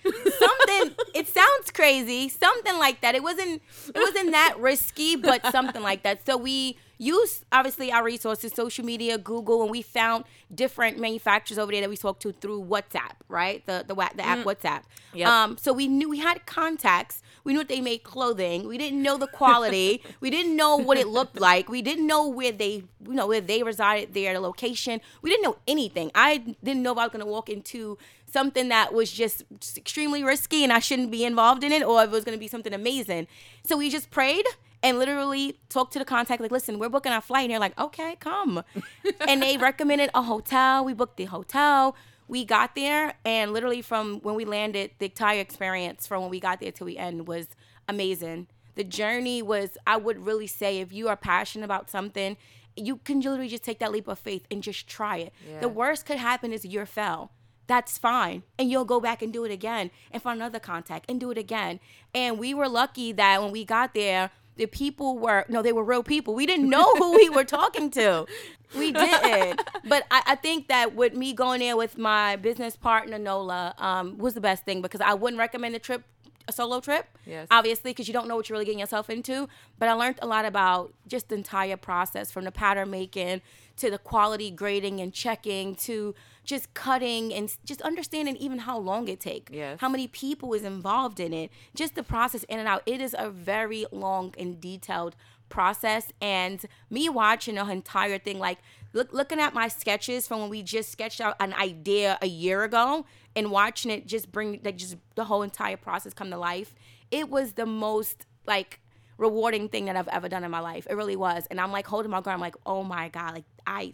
[0.04, 3.16] something it sounds crazy something like that.
[3.16, 6.26] It wasn't it wasn't that risky but something like that.
[6.26, 11.72] So we used obviously our resources social media google and we found different manufacturers over
[11.72, 13.66] there that we spoke to through whatsapp right?
[13.66, 14.82] The the, the app whatsapp.
[15.14, 15.28] Yep.
[15.28, 17.22] um so we knew we had contacts.
[17.44, 18.68] We knew that they made clothing.
[18.68, 20.04] We didn't know the quality.
[20.20, 21.70] We didn't know what it looked like.
[21.70, 25.02] We didn't know where they you know where they resided their location.
[25.22, 26.12] We didn't know anything.
[26.14, 27.98] I didn't know if i was going to walk into
[28.32, 29.44] something that was just
[29.78, 32.40] extremely risky and I shouldn't be involved in it or if it was going to
[32.40, 33.28] be something amazing.
[33.64, 34.46] So we just prayed
[34.82, 37.44] and literally talked to the contact like, listen, we're booking our flight.
[37.44, 38.64] And they're like, okay, come.
[39.28, 40.84] and they recommended a hotel.
[40.86, 41.96] We booked the hotel.
[42.28, 46.40] We got there and literally from when we landed, the entire experience from when we
[46.40, 47.48] got there till we end was
[47.90, 48.48] amazing.
[48.76, 52.38] The journey was, I would really say, if you are passionate about something,
[52.78, 55.34] you can literally just take that leap of faith and just try it.
[55.46, 55.60] Yeah.
[55.60, 57.32] The worst could happen is you're fell
[57.72, 58.44] that's fine.
[58.60, 61.38] And you'll go back and do it again and find another contact and do it
[61.38, 61.80] again.
[62.14, 65.84] And we were lucky that when we got there, the people were no, they were
[65.84, 66.36] real people.
[66.36, 68.26] We didn't know who we were talking to.
[68.74, 69.62] We didn't.
[69.86, 74.18] But I, I think that with me going there with my business partner Nola um,
[74.18, 76.06] was the best thing because I wouldn't recommend the trip
[76.48, 77.06] a solo trip.
[77.26, 77.48] Yes.
[77.52, 79.50] Obviously, because you don't know what you're really getting yourself into.
[79.78, 83.42] But I learned a lot about just the entire process from the pattern making
[83.76, 89.08] to the quality grading and checking to just cutting and just understanding even how long
[89.08, 89.52] it takes.
[89.52, 89.80] Yes.
[89.80, 91.52] How many people is involved in it.
[91.76, 92.84] Just the process in and out.
[92.86, 95.16] It is a very long and detailed
[95.50, 98.58] process and me watching the entire thing like
[98.94, 102.64] look, looking at my sketches from when we just sketched out an idea a year
[102.64, 106.74] ago and watching it just bring like just the whole entire process come to life
[107.12, 108.80] it was the most like
[109.18, 111.86] rewarding thing that i've ever done in my life it really was and i'm like
[111.86, 113.94] holding my ground i'm like oh my god like i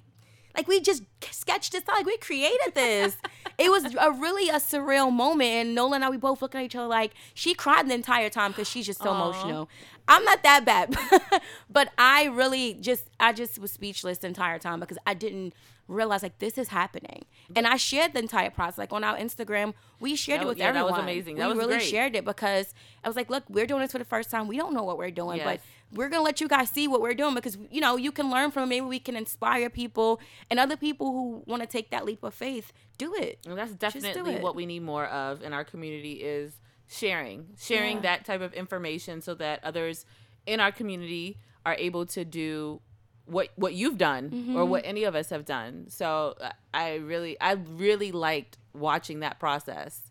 [0.57, 1.97] like we just sketched this out.
[1.97, 3.15] Like we created this.
[3.57, 5.49] It was a really a surreal moment.
[5.49, 8.29] And nola and i we both looking at each other like she cried the entire
[8.29, 9.69] time because she's just so emotional.
[10.07, 10.95] I'm not that bad.
[11.69, 15.53] But i really just i just was speechless the entire time because i didn't
[15.87, 17.23] realize like this is happening
[17.55, 20.57] and i shared the entire process like on our instagram we shared That it with
[20.57, 21.35] yeah, that was amazing.
[21.37, 21.87] That we was really great.
[21.89, 22.73] shared it because
[23.03, 24.97] i was like look we're doing this for the first time we don't know what
[24.97, 25.61] we're doing but
[25.93, 28.51] we're gonna let you guys see what we're doing because you know you can learn
[28.51, 28.67] from it.
[28.67, 30.19] maybe we can inspire people
[30.51, 33.71] and other people who want to take that leap of faith do it And that's
[33.73, 34.41] definitely it.
[34.41, 38.01] what we need more of in our community is sharing, sharing Yeah.
[38.03, 40.05] that type of information so that others
[40.45, 42.81] in our community are able to do
[43.27, 44.55] what what you've done Mm-hmm.
[44.55, 45.85] or what any of us have done.
[45.89, 50.01] So uh, I really I really liked watching that process.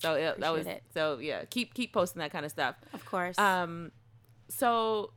[0.00, 0.82] So it, that was it.
[0.92, 1.44] so yeah.
[1.44, 2.76] Keep keep posting that kind of stuff.
[2.92, 3.92] of course Um,
[4.48, 5.12] so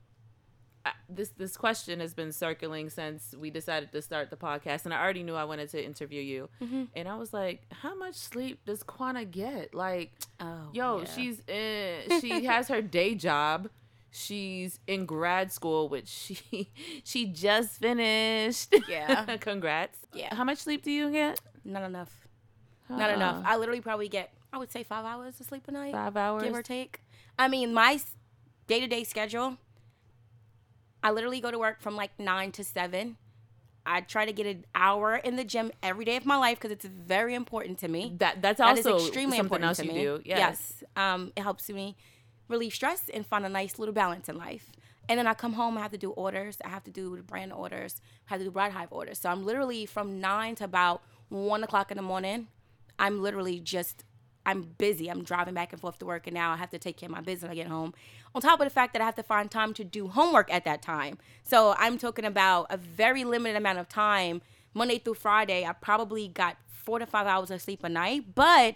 [1.09, 5.01] this this question has been circling since we decided to start the podcast, and I
[5.01, 6.49] already knew I wanted to interview you.
[6.61, 6.83] Mm-hmm.
[6.95, 9.73] And I was like, how much sleep does Quana get?
[9.73, 11.05] Like, oh yo, yeah.
[11.13, 13.69] she's in, she has her day job.
[14.09, 16.71] She's in grad school, which she
[17.03, 18.73] she just finished.
[18.87, 19.37] Yeah.
[19.39, 19.99] congrats.
[20.13, 20.33] Yeah.
[20.33, 21.39] How much sleep do you get?
[21.65, 22.25] not enough
[22.89, 25.91] not enough i literally probably get i would say five hours of sleep a night
[25.91, 26.43] Five hours.
[26.43, 27.01] give or take.
[27.37, 27.99] I mean, my
[28.67, 29.57] day to day schedule,
[31.03, 33.17] I literally go to work from like nine to seven.
[33.85, 36.71] I try to get an hour in the gym every day of my life because
[36.71, 38.13] it's very important to me.
[38.17, 40.01] That that's That is also extremely something important else to you me.
[40.01, 40.21] do.
[40.25, 40.37] Yes.
[40.39, 40.83] Yes.
[40.95, 41.95] Um, it helps me
[42.47, 44.71] relieve stress and find a nice little balance in life.
[45.09, 46.57] And then I come home, I have to do orders.
[46.65, 48.01] I have to do brand orders.
[48.27, 49.19] I have to do Bride Hive orders.
[49.19, 52.47] So I'm literally from nine to about one o'clock in the morning.
[52.99, 54.03] I'm literally just,
[54.45, 55.09] I'm busy.
[55.09, 57.11] I'm driving back and forth to work, and now I have to take care of
[57.15, 57.93] my business when I get home.
[58.35, 60.65] On top of the fact that I have to find time to do homework at
[60.65, 61.17] that time.
[61.43, 64.41] So I'm talking about a very limited amount of time.
[64.73, 68.35] Monday through Friday, I probably got four to five hours of sleep a night.
[68.35, 68.75] But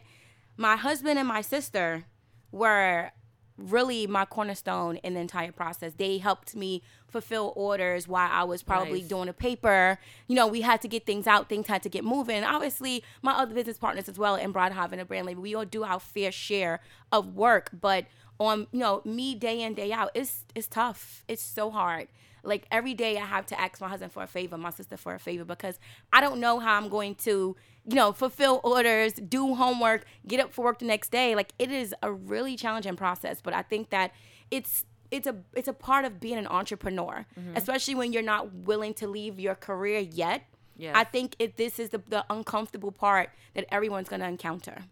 [0.56, 2.06] my husband and my sister
[2.52, 3.12] were
[3.58, 5.94] really my cornerstone in the entire process.
[5.94, 9.10] They helped me fulfill orders while I was probably Nice.
[9.10, 10.00] doing a paper.
[10.28, 12.44] You know, we had to get things out, things had to get moving.
[12.44, 15.66] Obviously, my other business partners as well in Bride Hive and Brand Label, we all
[15.66, 16.80] do our fair share
[17.12, 17.70] of work.
[17.80, 18.06] But
[18.40, 21.24] on, you know, me day in, day out, it's it's tough.
[21.28, 22.08] It's so hard.
[22.44, 25.14] Like every day I have to ask my husband for a favor, my sister for
[25.14, 25.78] a favor, because
[26.12, 27.56] I don't know how I'm going to,
[27.88, 31.36] you know, fulfill orders, do homework, get up for work the next day.
[31.36, 34.12] Like it is a really challenging process, but I think that
[34.50, 38.94] it's it's a it's a part of being an entrepreneur, especially when you're not willing
[38.96, 40.44] to leave your career yet.
[40.78, 40.96] Yes.
[40.96, 44.86] I think it this is the, the uncomfortable part that everyone's gonna encounter.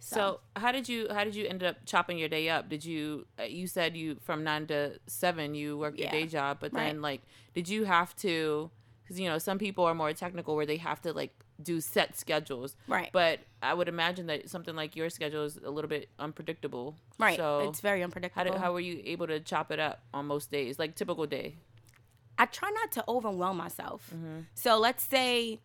[0.00, 2.68] So how did you how did you end up chopping your day up?
[2.68, 6.58] Did you uh, you said you from nine to seven you worked your day job,
[6.60, 7.22] but then like
[7.54, 8.70] did you have to?
[9.02, 12.16] Because you know some people are more technical where they have to like do set
[12.16, 13.10] schedules, Right.
[13.12, 17.36] But I would imagine that something like your schedule is a little bit unpredictable, Right.
[17.36, 18.58] So it's very how unpredictable.
[18.58, 21.56] how were you able to chop it up on most days, like typical day?
[22.36, 24.10] I try not to overwhelm myself.
[24.14, 24.40] Mm-hmm.
[24.54, 25.60] So let's say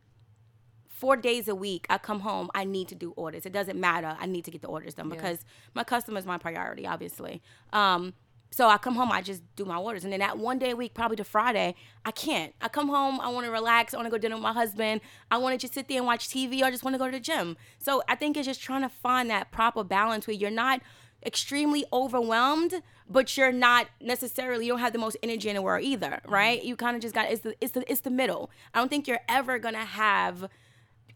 [0.88, 3.46] four days a week, I come home, I need to do orders.
[3.46, 4.16] It doesn't matter.
[4.20, 5.40] I need to get the orders done because
[5.74, 7.42] my customer is my priority, obviously.
[7.74, 8.14] Um,
[8.52, 10.04] so I come home, I just do my orders.
[10.04, 12.54] And then that one day a week, probably to Friday, I can't.
[12.62, 15.02] I come home, I want to relax, I want to go dinner with my husband,
[15.30, 17.06] I want to just sit there and watch TV, or I just want to go
[17.06, 17.58] to the gym.
[17.78, 20.82] So I think it's just trying to find that proper balance where you're not
[21.26, 25.84] extremely overwhelmed, but you're not necessarily you don't have the most energy in the world
[25.84, 26.32] either, mm-hmm.
[26.32, 26.64] right?
[26.64, 28.52] You kind of just got it's the it's the it's the middle.
[28.74, 30.44] I don't think you're ever gonna have.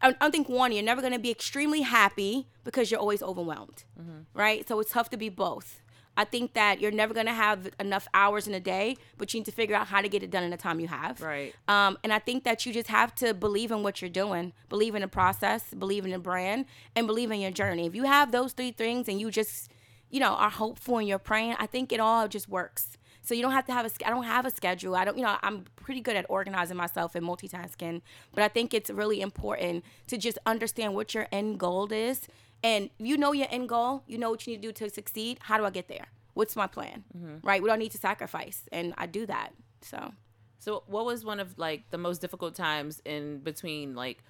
[0.02, 3.84] I I don't think one you're never gonna be extremely happy because you're always overwhelmed,
[4.00, 4.22] mm-hmm.
[4.34, 4.68] right?
[4.68, 5.82] So it's tough to be both.
[6.16, 9.46] I think that you're never gonna have enough hours in a day, but you need
[9.46, 11.22] to figure out how to get it done in the time you have.
[11.22, 11.54] Right.
[11.68, 14.96] Um, and I think that you just have to believe in what you're doing, believe
[14.96, 17.88] in the process, believe in the brand, and believe in your journey.
[17.88, 19.72] If you have those three things and you just,
[20.10, 22.98] you know, are hopeful and you're praying, I think it all just works.
[23.24, 23.92] So you don't have to have a.
[24.06, 24.96] I don't have a schedule.
[24.96, 25.18] I don't.
[25.18, 28.02] You know, I'm pretty good at organizing myself and multitasking.
[28.34, 32.28] But I think it's really important to just understand what your end goal is
[32.64, 35.38] And you know your end goal, you know what you need to do to succeed.
[35.42, 36.08] How do I get there?
[36.34, 37.04] What's my plan?
[37.16, 37.46] Mm-hmm.
[37.46, 37.62] Right?
[37.62, 38.64] What do I need to sacrifice?
[38.72, 39.50] And I do that.
[39.82, 40.14] So
[40.60, 44.24] So, what was one of like the most difficult times in between like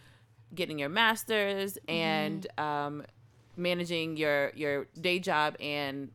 [0.56, 3.04] getting your master's and um,
[3.56, 6.10] managing your your day job and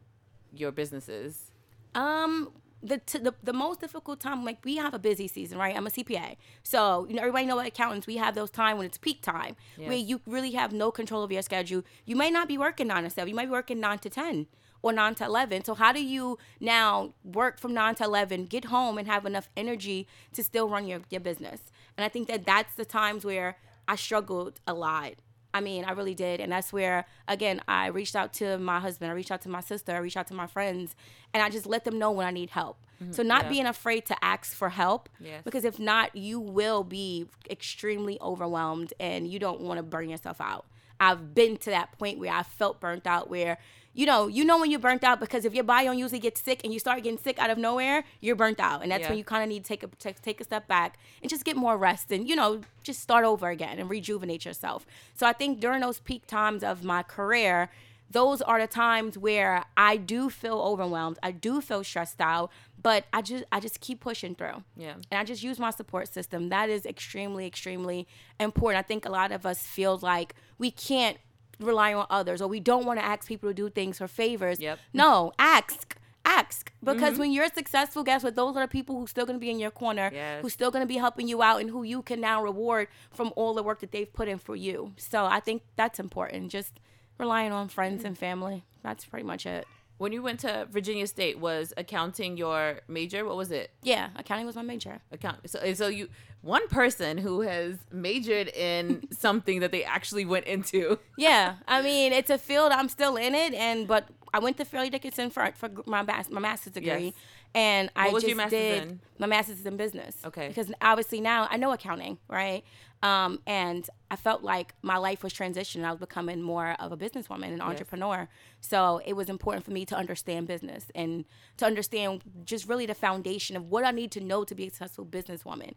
[0.52, 1.52] your businesses?
[1.94, 2.50] Um,
[2.82, 5.76] the, t- the the most difficult time, like we have a busy season, right?
[5.76, 8.06] I'm a CPA, so you know everybody know what accountants.
[8.06, 9.88] We have those time when it's peak time, Yeah.
[9.88, 11.82] where you really have no control of your schedule.
[12.04, 13.28] You might not be working nine to seven.
[13.30, 14.46] You might be working nine to ten
[14.80, 15.64] or nine to eleven.
[15.64, 19.48] So how do you now work from nine to eleven, get home, and have enough
[19.56, 21.60] energy to still run your your business?
[21.96, 23.56] And I think that that's the times where
[23.88, 25.14] I struggled a lot.
[25.54, 26.40] I mean, I really did.
[26.40, 29.60] And that's where, again, I reached out to my husband, I reached out to my
[29.60, 30.94] sister, I reached out to my friends,
[31.32, 32.76] and I just let them know when I need help.
[33.02, 33.12] Mm-hmm.
[33.12, 33.48] So, not Yeah.
[33.50, 35.42] being afraid to ask for help, Yes.
[35.44, 40.40] because if not, you will be extremely overwhelmed and you don't want to burn yourself
[40.40, 40.66] out.
[41.00, 43.58] I've been to that point where I felt burnt out, where
[43.98, 46.38] you know, you know when you're burnt out because if your body don't usually get
[46.38, 49.08] sick and you start getting sick out of nowhere, you're burnt out, and that's Yeah.
[49.08, 51.44] when you kind of need to take a take, take a step back and just
[51.44, 54.86] get more rest and you know just start over again and rejuvenate yourself.
[55.14, 57.70] So I think during those peak times of my career,
[58.08, 61.18] those are the times where I do feel overwhelmed.
[61.22, 64.62] I do feel stressed out, but I just I just keep pushing through.
[64.76, 64.94] Yeah.
[65.10, 66.50] And I just use my support system.
[66.50, 68.06] That is extremely extremely
[68.38, 68.78] important.
[68.84, 71.18] I think a lot of us feel like we can't
[71.60, 74.60] rely on others or we don't want to ask people to do things for favors.
[74.60, 74.78] Yep.
[74.92, 75.96] No, ask.
[76.24, 77.20] Ask because Mm-hmm.
[77.20, 78.36] when you're successful, guess what?
[78.36, 80.42] Those are the people who's still going to be in your corner, Yes.
[80.42, 83.32] who's still going to be helping you out, and who you can now reward from
[83.34, 84.92] all the work that they've put in for you.
[84.98, 86.50] So I think that's important.
[86.50, 86.80] Just
[87.18, 88.64] relying on friends and family.
[88.82, 89.66] That's pretty much it.
[89.98, 93.24] When you went to Virginia State, was accounting your major?
[93.24, 93.70] What was it?
[93.82, 95.00] Yeah, accounting was my major.
[95.12, 95.38] Account.
[95.50, 96.08] So, so you
[96.40, 100.98] one person who has majored in something that they actually went into.
[101.16, 104.64] Yeah, I mean it's a field I'm still in it, and but I went to
[104.64, 107.14] Fairleigh Dickinson for for my mas- my master's degree, Yes.
[107.54, 109.00] And I was just your master's did in?
[109.18, 110.16] my master's is in business.
[110.24, 110.48] Okay.
[110.48, 112.64] because obviously now I know accounting, right?
[113.02, 115.84] Um, and I felt like my life was transitioning.
[115.84, 118.28] I was becoming more of a businesswoman, an entrepreneur.
[118.60, 121.24] So it was important for me to understand business and
[121.58, 124.70] to understand just really the foundation of what I need to know to be a
[124.70, 125.74] successful businesswoman.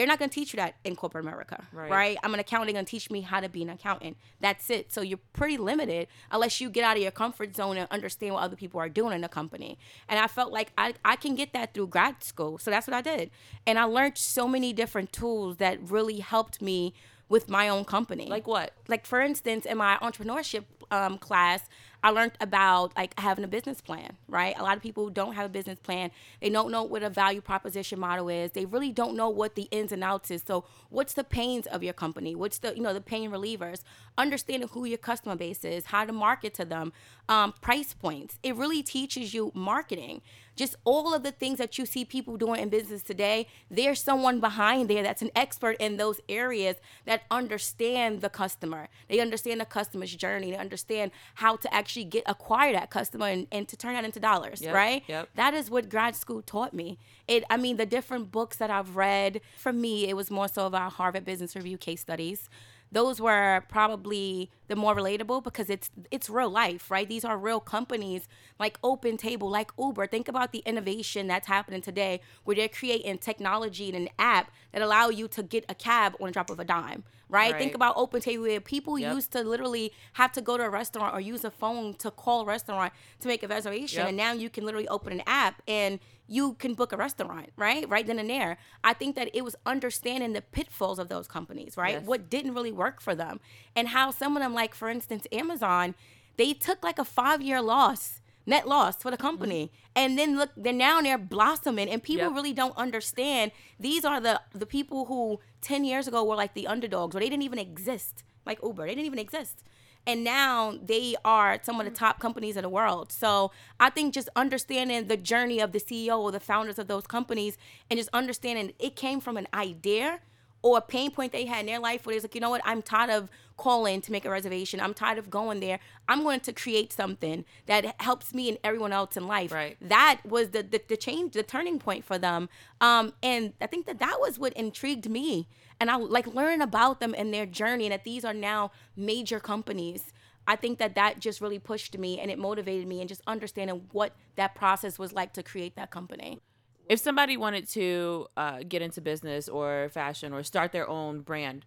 [0.00, 1.90] They're not going to teach you that in corporate America, Right.
[1.90, 2.16] right?
[2.22, 4.16] I'm an accountant going to teach me how to be an accountant.
[4.40, 4.90] That's it.
[4.90, 8.42] So you're pretty limited unless you get out of your comfort zone and understand what
[8.42, 9.78] other people are doing in the company.
[10.08, 12.56] And I felt like I, I can get that through grad school.
[12.56, 13.30] So that's what I did.
[13.66, 16.94] And I learned so many different tools that really helped me
[17.28, 18.26] with my own company.
[18.26, 18.72] Like what?
[18.88, 21.68] like for instance, in my entrepreneurship um, class,
[22.02, 24.54] I learned about like having a business plan, right?
[24.58, 26.10] A lot of people don't have a business plan.
[26.40, 28.52] They don't know what a value proposition model is.
[28.52, 30.42] They really don't know what the ins and outs is.
[30.46, 32.34] So, what's the pains of your company?
[32.34, 33.82] What's the you know the pain relievers?
[34.16, 36.92] Understanding who your customer base is, how to market to them,
[37.28, 38.38] um, price points.
[38.42, 40.22] It really teaches you marketing.
[40.60, 44.40] Just all of the things that you see people doing in business today, there's someone
[44.40, 48.88] behind there that's an expert in those areas that understand the customer.
[49.08, 50.50] They understand the customer's journey.
[50.50, 54.20] They understand how to actually get acquire that customer and, and to turn that into
[54.20, 55.02] dollars, Yep, right?
[55.06, 55.30] yep.
[55.34, 56.98] That is what grad school taught me.
[57.26, 60.66] It I mean the different books that I've read, for me it was more so
[60.66, 62.50] about Harvard Business Review case studies
[62.92, 67.08] those were probably the more relatable because it's it's real life, right?
[67.08, 68.26] These are real companies
[68.58, 70.06] like Open Table, like Uber.
[70.06, 74.82] Think about the innovation that's happening today where they're creating technology and an app that
[74.82, 77.56] allow you to get a cab on a drop of a dime, right?
[77.56, 79.14] Think about Open Table where people Yep.
[79.14, 82.42] used to literally have to go to a restaurant or use a phone to call
[82.42, 84.08] a restaurant to make a reservation Yep.
[84.08, 87.86] and now you can literally open an app and you can book a restaurant, right?
[87.88, 88.56] Right then and there.
[88.84, 91.94] I think that it was understanding the pitfalls of those companies, right?
[91.94, 92.06] Yes.
[92.06, 93.40] What didn't really work for them
[93.74, 95.96] and how some of them, like for instance, Amazon,
[96.36, 99.26] they took like a five year loss, net loss for the mm-hmm.
[99.26, 99.72] company.
[99.96, 102.34] And then look, they're now they're blossoming and people Yep.
[102.34, 103.50] really don't understand.
[103.80, 107.28] These are the the people who 10 years ago were like the underdogs or they
[107.28, 108.86] didn't even exist, like Uber.
[108.86, 109.64] They didn't even exist
[110.06, 113.12] and now they are some of the top companies in the world.
[113.12, 117.06] So I think just understanding the journey of the CEO or the founders of those
[117.06, 117.58] companies
[117.90, 120.20] and just understanding it came from an idea
[120.62, 122.60] or a pain point they had in their life where they're like, you know what,
[122.64, 124.80] I'm tired of calling to make a reservation.
[124.80, 125.78] I'm tired of going there.
[126.08, 129.52] I'm going to create something that helps me and everyone else in life.
[129.52, 129.76] Right.
[129.80, 132.48] That was the, the, the change, the turning point for them.
[132.80, 135.46] Um, and I think that that was what intrigued me.
[135.80, 139.40] And I like learning about them and their journey and that these are now major
[139.40, 140.12] companies.
[140.46, 143.88] I think that that just really pushed me and it motivated me and just understanding
[143.92, 146.38] what that process was like to create that company.
[146.86, 151.64] If somebody wanted to uh, get into business or fashion or start their own brand,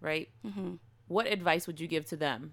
[0.00, 0.28] right?
[0.46, 0.74] Mm-hmm.
[1.08, 2.52] What advice would you give to them?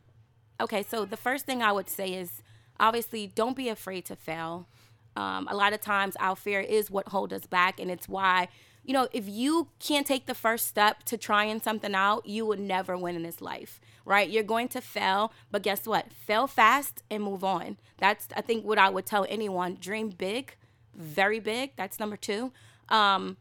[0.62, 2.42] Okay, so the first thing I would say is
[2.80, 4.68] obviously don't be afraid to fail.
[5.16, 8.48] Um, a lot of times our fear is what holds us back, and it's why
[8.84, 12.60] you know if you can't take the first step to trying something out, you would
[12.60, 14.30] never win in this life, right?
[14.30, 16.12] You're going to fail, but guess what?
[16.14, 17.78] Fail fast and move on.
[17.98, 20.56] That's I think what I would tell anyone: dream big,
[20.96, 21.72] very big.
[21.76, 22.52] That's number two.
[22.90, 23.38] Um,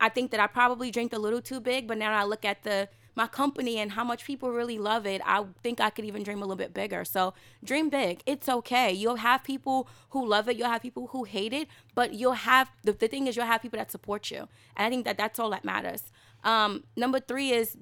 [0.00, 2.62] I think that I probably dreamed a little too big, but now I look at
[2.62, 6.22] the my company and how much people really love it, I think I could even
[6.22, 7.04] dream a little bit bigger.
[7.04, 8.22] So dream big.
[8.26, 8.92] It's okay.
[8.92, 10.56] You'll have people who love it.
[10.56, 13.62] You'll have people who hate it, but you'll have the, the thing is you'll have
[13.62, 14.48] people that support you.
[14.76, 16.12] And I think that that's all that matters.
[16.44, 17.76] Um, number three is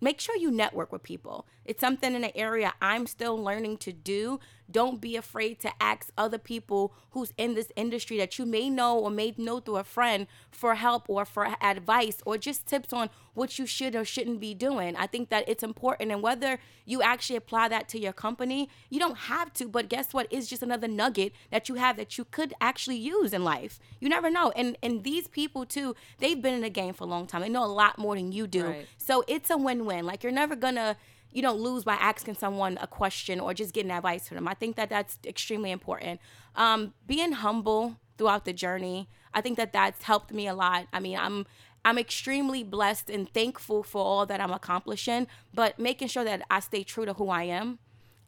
[0.00, 1.46] make sure you network with people.
[1.64, 4.40] It's something in an area I'm still learning to do.
[4.72, 8.98] Don't be afraid to ask other people who's in this industry that you may know
[8.98, 13.10] or may know through a friend for help or for advice or just tips on
[13.34, 14.96] what you should or shouldn't be doing.
[14.96, 16.12] I think that it's important.
[16.12, 20.12] And whether you actually apply that to your company, you don't have to, but guess
[20.12, 20.26] what?
[20.30, 23.78] It's just another nugget that you have that you could actually use in life.
[24.00, 24.52] You never know.
[24.56, 27.42] And and these people too, they've been in the game for a long time.
[27.42, 28.66] They know a lot more than you do.
[28.66, 28.86] Right.
[28.98, 30.04] So it's a win-win.
[30.04, 30.96] Like you're never gonna
[31.32, 34.48] you don't lose by asking someone a question or just getting advice from them.
[34.48, 36.20] I think that that's extremely important.
[36.56, 40.86] Um, being humble throughout the journey, I think that that's helped me a lot.
[40.92, 41.46] I mean, I'm
[41.84, 46.60] I'm extremely blessed and thankful for all that I'm accomplishing, but making sure that I
[46.60, 47.80] stay true to who I am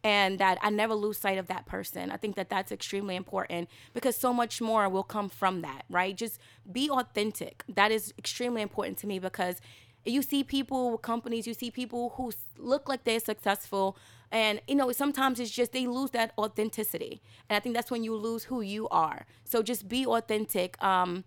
[0.02, 2.10] and that I never lose sight of that person.
[2.10, 6.16] I think that that's extremely important because so much more will come from that, right?
[6.16, 6.38] Just
[6.70, 7.64] be authentic.
[7.68, 9.60] That is extremely important to me because
[10.04, 13.96] you see people, companies, you see people who look like they're successful.
[14.30, 17.22] And, you know, sometimes it's just they lose that authenticity.
[17.48, 19.26] And I think that's when you lose who you are.
[19.44, 21.24] So just be authentic um,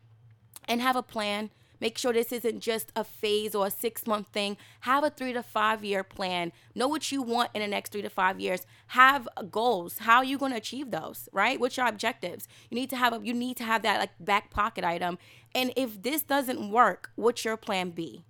[0.67, 1.49] and have a plan.
[1.79, 4.57] Make sure this isn't just a phase or a six month thing.
[4.81, 6.51] Have a three to five year plan.
[6.73, 8.65] Know what you want in the next three to five years.
[8.87, 9.99] Have goals.
[9.99, 11.29] How are you going to achieve those?
[11.31, 11.59] Right?
[11.59, 12.47] What's your objectives?
[12.69, 15.19] You need to have a, you need to have that like back pocket item.
[15.53, 18.23] And if this doesn't work, what's your plan B?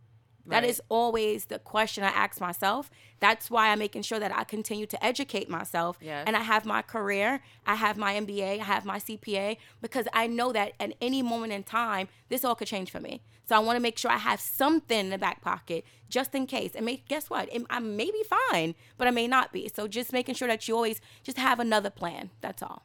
[0.48, 0.70] That Right.
[0.70, 2.90] is always the question I ask myself.
[3.20, 5.98] That's why I'm making sure that I continue to educate myself.
[6.02, 6.24] Yes.
[6.26, 10.28] And I have my career, I have my MBA, I have my CPA, because I
[10.28, 13.22] know that at any moment in time, this all could change for me.
[13.46, 16.48] So I want to make sure I have something in the back pocket just in
[16.48, 16.72] case.
[16.76, 17.50] And make, guess what?
[17.70, 19.70] I may be fine, but I may not be.
[19.74, 22.30] So just making sure that you always just have another plan.
[22.42, 22.84] That's all.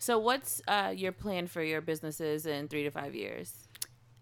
[0.00, 3.52] So, what's uh, your plan for your businesses in three to five years?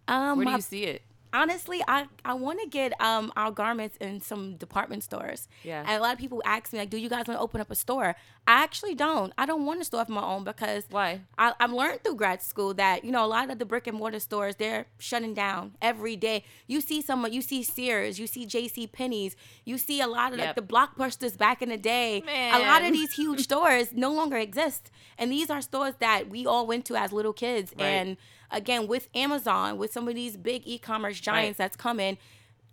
[0.09, 1.03] Um, Where do you see it?
[1.33, 5.49] Honestly, I, I want to get um our garments in some department stores.
[5.63, 5.81] Yeah.
[5.87, 7.71] And a lot of people ask me like, "Do you guys want to open up
[7.71, 8.17] a store?"
[8.49, 9.33] I actually don't.
[9.37, 11.23] I don't want a store of my own because Why?
[11.37, 13.99] I, I've learned through grad school that you know a lot of the brick and
[13.99, 16.45] mortar stores they're shutting down every day.
[16.69, 18.87] You see some, you see Sears, you see J.C.
[18.87, 19.35] Penney's,
[19.65, 22.23] you see a lot of like the blockbusters back in the day.
[22.25, 22.61] Man.
[22.61, 26.47] A lot of these huge stores no longer exist, and these are stores that we
[26.47, 27.73] all went to as little kids.
[27.77, 27.87] Right.
[27.87, 28.17] And
[28.51, 31.65] again, with Amazon, with some of these big e-commerce giants Right.
[31.65, 32.19] that's coming.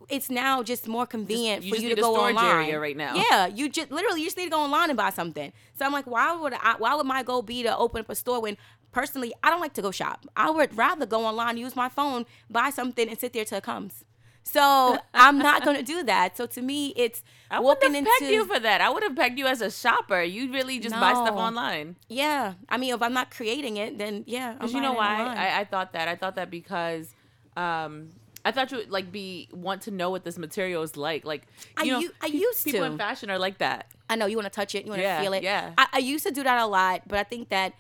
[0.09, 2.65] It's now just more convenient you for just you to a go storage online.
[2.65, 3.15] area right now.
[3.15, 5.53] Yeah, you just literally you just need to go online and buy something.
[5.77, 6.75] So I'm like, why would I?
[6.77, 8.57] Why would my goal be to open up a store when
[8.91, 10.25] personally I don't like to go shop.
[10.35, 13.63] I would rather go online, use my phone, buy something, and sit there till it
[13.63, 14.03] comes.
[14.43, 16.35] So I'm not going to do that.
[16.37, 18.81] So to me, it's I walking into pegged you for that.
[18.81, 20.21] I would have pegged you as a shopper.
[20.21, 21.95] You really just buy stuff online.
[22.09, 22.53] yeah.
[22.69, 24.53] I mean, if I'm not creating it, then yeah.
[24.53, 25.23] Because you know why?
[25.35, 26.07] I, I thought that.
[26.07, 27.15] I thought that because
[27.55, 28.09] um,
[28.45, 31.23] I thought you would like be want to know what this material is like.
[31.25, 32.91] Like I you know, u- I used to people to.
[32.91, 33.87] in fashion are like that.
[34.09, 35.43] I know you want to touch it, you want to Yeah, feel it.
[35.43, 35.71] yeah.
[35.77, 37.73] I, I used to do that a lot, but I think that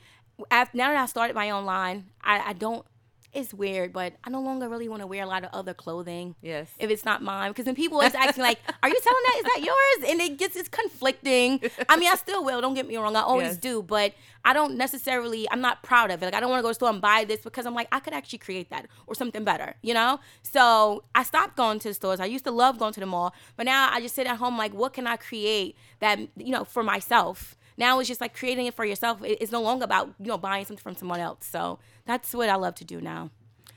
[0.49, 2.85] af now that I started my own line, I, I don't.
[3.33, 6.35] It's weird, but I no longer really want to wear a lot of other clothing.
[6.41, 6.69] Yes.
[6.77, 9.35] If it's not mine, because then people always ask me like, "Are you selling that?
[9.39, 11.59] Is that yours?" And it gets it's conflicting.
[11.89, 12.61] I mean, I still will.
[12.61, 13.15] Don't get me wrong.
[13.15, 13.57] I always Yes.
[13.57, 14.13] do, but
[14.45, 15.49] I don't necessarily.
[15.49, 16.25] I'm not proud of it.
[16.25, 17.87] Like I don't want to go to the store and buy this because I'm like
[17.91, 20.19] I could actually create that or something better, you know.
[20.43, 22.19] So I stopped going to the stores.
[22.19, 24.57] I used to love going to the mall, but now I just sit at home
[24.59, 27.55] like, what can I create that you know for myself?
[27.77, 29.19] Now it's just like creating it for yourself.
[29.23, 31.45] It's no longer about you know buying something from someone else.
[31.45, 33.29] So that's what I love to do now.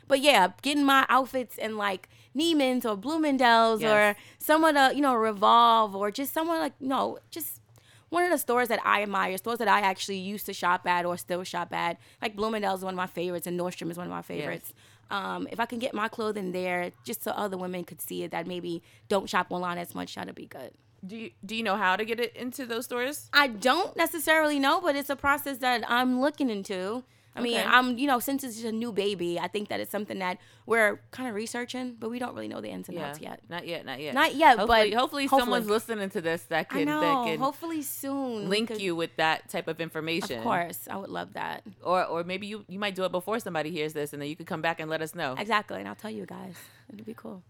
[0.08, 3.90] But yeah, getting my outfits in like Neiman's or Bloomingdale's Yes.
[4.16, 7.60] or some of the, you know, Revolve or just someone like, you know, just
[8.08, 11.04] one of the stores that I admire, stores that I actually used to shop at
[11.04, 11.98] or still shop at.
[12.22, 14.72] Like Bloomingdale's is one of my favorites and Nordstrom is one of my favorites.
[15.10, 18.30] Um, if I can get my clothing there just so other women could see it
[18.32, 20.72] that maybe don't shop online as much, that'd be good.
[21.04, 23.28] Do you do you know how to get it into those stores?
[23.32, 27.04] I don't necessarily know, but it's a process that I'm looking into.
[27.34, 27.64] I mean, Okay.
[27.68, 30.98] I'm you know since it's a new baby, I think that it's something that we're
[31.10, 33.40] kind of researching, but we don't really know the ins and Yeah, outs yet.
[33.50, 35.40] not yet, not yet, Not yet, Hopefully, but hopefully, hopefully.
[35.42, 37.00] someone's listening to this that can know.
[37.02, 38.48] that can Hopefully soon.
[38.48, 40.38] link you with that type of information.
[40.38, 41.62] Of course, I would love that.
[41.84, 44.34] or or maybe you you might do it before somebody hears this, and then you
[44.36, 45.34] could come back and let us know.
[45.38, 46.54] Exactly, and I'll tell you guys.
[46.90, 47.42] It'd be cool.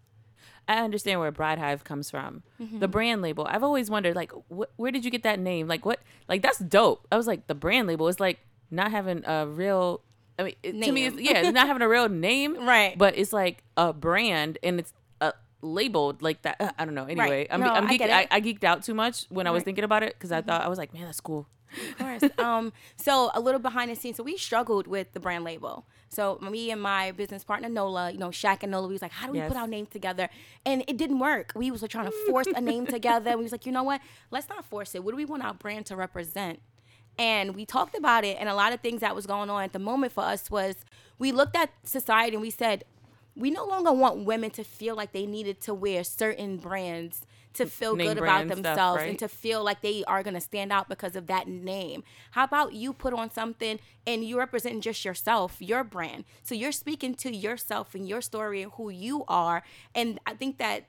[0.69, 2.43] I understand where Bride Hive comes from.
[2.61, 2.81] Mm-hmm.
[2.81, 3.47] The brand label.
[3.49, 5.69] I've always wondered, like, wh- where did you get that name?
[5.69, 6.01] Like, what?
[6.29, 7.07] Like, that's dope.
[7.13, 8.41] I was like, the brand label is like
[8.71, 10.01] not having a real.
[10.39, 12.99] I mean, it, to me, it's, yeah, it's not having a real name, Right.
[12.99, 16.57] But it's like a brand, and it's uh, labeled like that.
[16.61, 17.05] Uh, I don't know.
[17.07, 18.27] Anyway, I'm, No, I'm I geek- get I.
[18.31, 20.69] I geeked out too much when I was thinking about it because I thought I
[20.69, 21.47] was like, man, that's cool.
[21.91, 22.23] Of course.
[22.39, 24.17] um, so a little behind the scenes.
[24.17, 25.87] So we struggled with the brand label.
[26.09, 29.13] So me and my business partner Nola, you know, Shaq and Nola, we was like,
[29.13, 29.49] how do we Yes.
[29.49, 30.29] put our names together?
[30.65, 31.53] And it didn't work.
[31.55, 33.37] We was like, trying to force a name together.
[33.37, 34.01] We was like, you know what?
[34.31, 35.03] Let's not force it.
[35.05, 36.61] What do we want our brand to represent?
[37.19, 39.73] And we talked about it, and a lot of things that was going on at
[39.73, 40.77] the moment for us was
[41.19, 42.85] we looked at society and we said,
[43.35, 47.23] we no longer want women to feel like they needed to wear certain brands
[47.57, 50.41] to feel good about brand stuff, themselves and to feel like they are going to
[50.41, 52.05] stand out because of that name.
[52.33, 56.25] How about you put on something and you represent just yourself, your brand?
[56.43, 59.63] So you're speaking to yourself and your story and who you are.
[59.95, 60.85] And I think that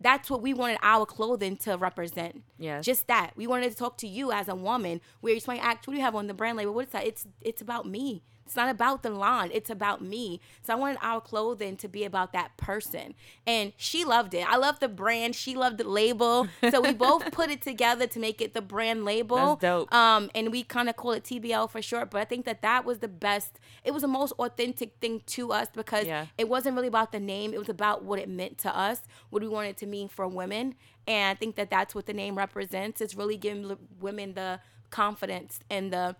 [0.00, 2.42] that's what we wanted our clothing to represent.
[2.58, 2.80] Yeah.
[2.80, 3.32] Just that.
[3.36, 5.96] We wanted to talk to you as a woman where you might ask, what do
[5.98, 6.72] you have on the brand label?
[6.72, 7.06] What is that?
[7.06, 8.22] It's it's about me.
[8.48, 9.50] It's not about the line.
[9.52, 10.40] It's about me.
[10.62, 13.12] So I wanted our clothing to be about that person.
[13.46, 14.50] And she loved it.
[14.50, 15.34] I love the brand.
[15.36, 16.48] She loved the label.
[16.70, 19.36] So we both put it together to make it the brand label.
[19.36, 19.92] That's dope.
[19.94, 22.10] Um, and we kind of call it TBL for short.
[22.10, 23.60] But I think that that was the best.
[23.84, 26.24] It was the most authentic thing to us because Yeah.
[26.38, 27.52] it wasn't really about the name.
[27.52, 30.26] It was about what it meant to us, what we wanted it to mean for
[30.26, 30.74] women.
[31.06, 33.02] And I think that that's what the name represents.
[33.02, 36.16] It's really giving women the confidence and the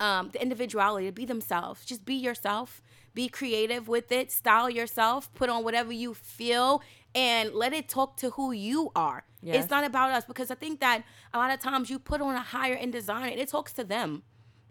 [0.00, 1.84] um, the individuality to be themselves.
[1.84, 2.82] Just be yourself.
[3.14, 4.32] Be creative with it.
[4.32, 5.32] Style yourself.
[5.34, 6.82] Put on whatever you feel,
[7.14, 9.24] and let it talk to who you are.
[9.42, 9.64] Yes.
[9.64, 12.34] It's not about us because I think that a lot of times you put on
[12.34, 14.22] a higher end design and it talks to them.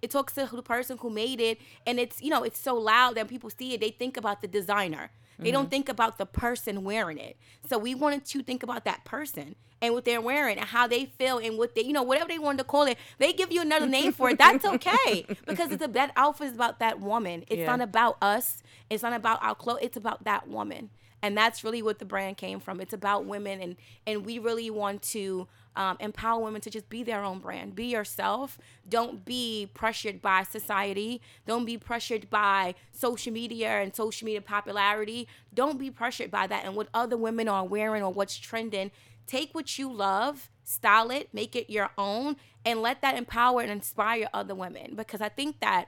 [0.02, 3.16] It talks to the person who made it, and it's you know it's so loud
[3.16, 3.82] that people see it.
[3.82, 5.12] They think about the designer.
[5.40, 5.72] They don't mm.
[5.72, 7.38] think about the person wearing it.
[7.68, 11.06] So we wanted to think about that person and what they're wearing and how they
[11.06, 12.98] feel and what they you know whatever they wanted to call it.
[13.18, 14.38] They give you another name for it.
[14.38, 17.46] That's okay because it's a, that outfit is about that woman.
[17.48, 17.68] It's Yeah.
[17.68, 18.62] not about us.
[18.90, 19.80] It's not about our clothes.
[19.82, 20.90] It's about that woman.
[21.22, 22.80] And that's really what the brand came from.
[22.80, 23.76] It's about women, and
[24.08, 25.48] and we really want to
[25.80, 27.74] um, empower women to just be their own brand.
[27.74, 28.60] Be yourself.
[28.88, 31.22] Don't be pressured by society.
[31.48, 35.26] Don't be pressured by social media and social media popularity.
[35.54, 38.92] Don't be pressured by that and what other women are wearing or what's trending.
[39.26, 43.72] Take what you love, style it, make it your own, and let that empower and
[43.72, 44.96] inspire other women.
[44.96, 45.86] Because I think that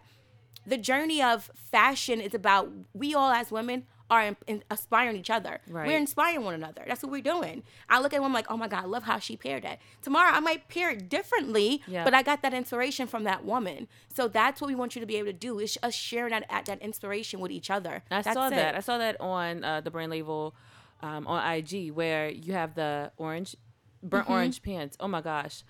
[0.65, 5.29] the journey of fashion is about we all as women are in, in- aspiring each
[5.31, 5.59] other.
[5.67, 5.87] Right.
[5.87, 6.83] We're inspiring one another.
[6.87, 7.63] That's what we're doing.
[7.89, 9.79] I look at one like, oh my God, I love how she paired it.
[10.03, 12.03] Tomorrow I might pair it differently, Yeah.
[12.03, 13.87] but I got that inspiration from that woman.
[14.13, 16.65] So that's what we want you to be able to do is us sharing that,
[16.65, 18.03] that inspiration with each other.
[18.11, 18.51] I That's saw it.
[18.51, 18.75] that.
[18.75, 20.53] I saw that on uh, the brand label
[21.01, 23.55] um, on IG where you have the orange,
[24.03, 24.33] burnt Mm-hmm.
[24.33, 24.97] orange pants.
[24.99, 25.63] Oh my gosh.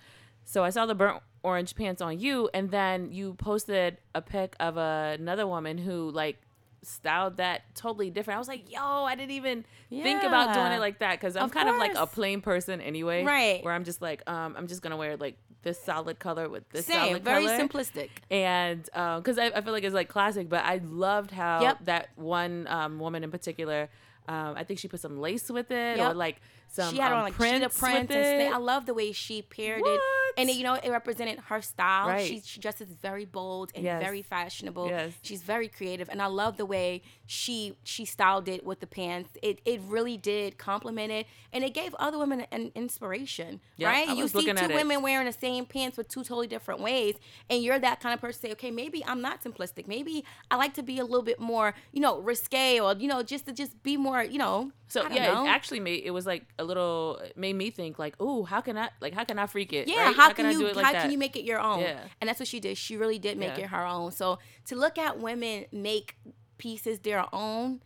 [0.44, 4.56] So I saw the burnt orange pants on you, and then you posted a pic
[4.58, 6.38] of another woman who like
[6.82, 8.36] styled that totally different.
[8.36, 11.44] I was like, yo, I didn't even think about doing it like that because I'm
[11.44, 13.24] Of kind of like a plain person anyway.
[13.24, 13.64] Right.
[13.64, 16.86] Where I'm just like, um, I'm just gonna wear like this solid color with this
[16.86, 18.08] Same, solid very color simplistic.
[18.32, 21.84] and because I, I feel like it's like classic but i loved how Yep.
[21.84, 23.88] that one um, woman in particular
[24.26, 26.40] um, i think she put some lace with it or like
[26.72, 28.54] some she had um, on like prints prints and.
[28.54, 30.00] I love the way she paired it,
[30.36, 32.08] and it, you know it represented her style.
[32.08, 32.26] Right.
[32.26, 34.02] She, she dresses very bold and Yes.
[34.02, 34.88] very fashionable.
[34.88, 35.12] Yes.
[35.22, 39.30] She's very creative, and I love the way she she styled it with the pants.
[39.42, 43.60] It it really did compliment it, and it gave other women an inspiration.
[43.76, 44.08] Yeah, right?
[44.16, 44.74] You see two at it.
[44.74, 47.16] women wearing the same pants with two totally different ways,
[47.50, 48.40] and you're that kind of person.
[48.40, 49.86] Say, okay, maybe I'm not simplistic.
[49.86, 53.22] Maybe I like to be a little bit more, you know, risque, or you know,
[53.22, 54.72] just to just be more, you know.
[54.88, 55.44] so yeah know.
[55.44, 58.76] it actually made it was like a little made me think like oh how can
[58.78, 60.16] i like how can i freak it Yeah, right?
[60.16, 61.02] how, can, I you do it like how that?
[61.02, 61.80] can you make it your own?
[61.80, 61.98] Yeah.
[62.20, 62.76] And that's what she did.
[62.78, 63.64] She really did make Yeah.
[63.64, 64.12] it her own.
[64.12, 64.38] So
[64.68, 66.16] to look at women make
[66.58, 67.82] pieces their own,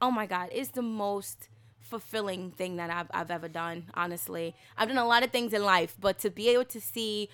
[0.00, 1.48] oh my God, it's the most
[1.80, 4.54] fulfilling thing that I've I've ever done, honestly.
[4.76, 7.28] I've done a lot of things in life, but to be able to see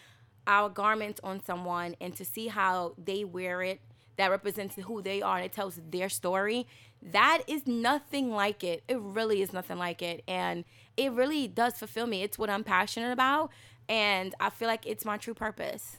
[0.47, 3.80] our garments on someone and to see how they wear it
[4.16, 6.66] that represents who they are and it tells their story
[7.03, 10.64] that is nothing like it it really is nothing like it and
[10.97, 13.51] it really does fulfill me it's what i'm passionate about
[13.88, 15.99] and i feel like it's my true purpose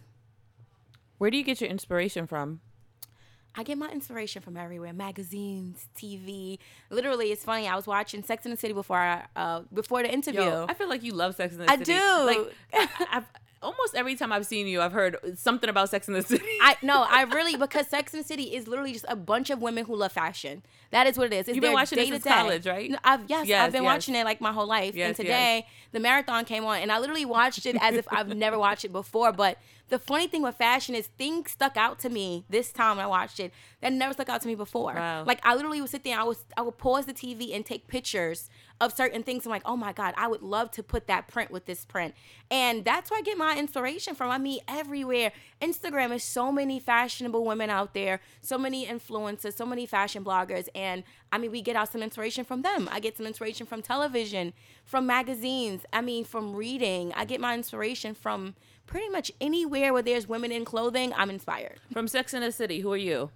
[1.17, 2.59] where do you get your inspiration from
[3.57, 6.59] I get my inspiration from everywhere: magazines, TV.
[6.89, 7.67] Literally, it's funny.
[7.67, 10.41] I was watching Sex in the City before I, uh, before the interview.
[10.41, 11.93] Yo, I feel like you love Sex in the I City.
[11.93, 12.25] do.
[12.25, 13.25] Like, I, I've,
[13.65, 16.45] almost every time I've seen you, I've heard something about Sex in the City.
[16.61, 19.61] I no, I really because Sex and the City is literally just a bunch of
[19.61, 20.63] women who love fashion.
[20.91, 21.47] That is what it is.
[21.47, 22.29] It's You've been watching this day-to-day.
[22.29, 22.89] since college, right?
[22.89, 23.93] No, I've yes, Yes, I've been yes.
[23.93, 24.95] watching it like my whole life.
[24.95, 28.29] Yes, and today the marathon came on, and I literally watched it as if I've
[28.35, 29.31] never watched it before.
[29.33, 29.57] But
[29.89, 33.07] the funny thing with fashion is things stuck out to me this time when I
[33.07, 33.51] watched it
[33.81, 34.93] that never stuck out to me before.
[34.93, 35.23] Wow.
[35.25, 37.87] Like I literally would sit there, I was I would pause the TV and take
[37.87, 38.49] pictures
[38.81, 39.45] of certain things.
[39.45, 42.13] I'm like, oh my god, I would love to put that print with this print,
[42.51, 44.29] and that's where I get my inspiration from.
[44.31, 45.31] I mean, everywhere.
[45.61, 50.67] Instagram is so many fashionable women out there, so many influencers, so many fashion bloggers,
[50.75, 52.87] and I mean, we get out some inspiration from them.
[52.91, 54.53] I get some inspiration from television,
[54.85, 55.83] from magazines.
[55.91, 57.11] I mean, from reading.
[57.15, 58.55] I get my inspiration from
[58.87, 61.13] pretty much anywhere where there's women in clothing.
[61.15, 61.79] I'm inspired.
[61.91, 63.31] From Sex in the City, who are you?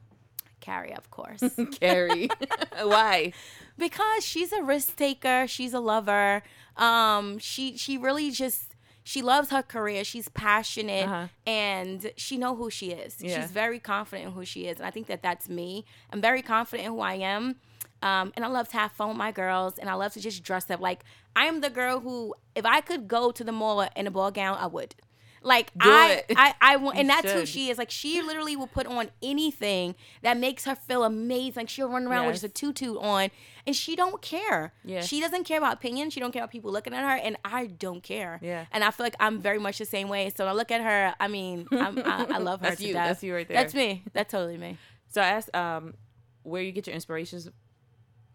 [0.60, 1.44] Carrie, of course.
[1.80, 2.30] Carrie.
[2.82, 3.34] Why?
[3.80, 6.43] Because she's a risk taker she's a lover
[6.77, 11.27] um she she really just she loves her career she's passionate Uh-huh.
[11.47, 13.41] and she know who she is Yeah.
[13.41, 16.41] she's very confident in who she is and i think that that's me i'm very
[16.41, 17.55] confident in who i am
[18.01, 20.41] um, and I love to have fun with my girls, and I love to just
[20.41, 20.80] dress up.
[20.80, 21.03] Like
[21.36, 24.32] I am the girl who, if I could go to the mall in a ball
[24.32, 24.95] gown, I would.
[25.42, 26.36] Like Do I, it.
[26.36, 27.78] I, I want, and You that's who she is.
[27.78, 31.62] Like she literally will put on anything that makes her feel amazing.
[31.62, 33.30] Like she'll run around with just a tutu on,
[33.66, 34.74] and she don't care.
[34.84, 35.02] Yeah.
[35.02, 36.14] She doesn't care about opinions.
[36.14, 38.40] She don't care about people looking at her, and I don't care.
[38.42, 38.66] Yeah.
[38.72, 40.32] And I feel like I'm very much the same way.
[40.36, 42.94] So when I look at her, I mean, I'm, I, I love her That's you.
[42.94, 43.08] death.
[43.08, 43.58] That's you right there.
[43.58, 44.04] That's me.
[44.14, 44.78] That's totally me.
[45.10, 45.94] So I asked um,
[46.44, 47.50] where you get your inspirations.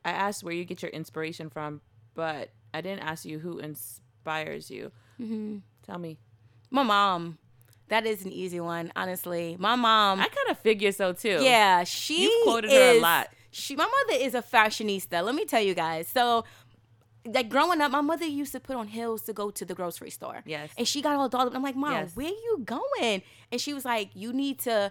[0.04, 1.80] I asked where you get your inspiration from,
[2.14, 4.90] but I didn't ask you who inspires you.
[5.20, 5.58] Mm-hmm.
[5.82, 6.18] Tell me.
[6.74, 7.38] My mom.
[7.88, 9.56] That is an easy one, honestly.
[9.60, 10.18] My mom.
[10.18, 11.38] I kind of figure so too.
[11.40, 13.28] Yeah, she You've quoted is, her a lot.
[13.52, 15.22] She, my mother is a fashionista.
[15.24, 16.08] Let me tell you guys.
[16.08, 16.44] So,
[17.24, 20.10] like growing up, my mother used to put on heels to go to the grocery
[20.10, 20.42] store.
[20.44, 20.70] Yes.
[20.76, 21.54] and she got all dolled up.
[21.54, 22.16] I'm like, Mom, Yes.
[22.16, 23.22] where you going?
[23.52, 24.90] And she was like, You need to.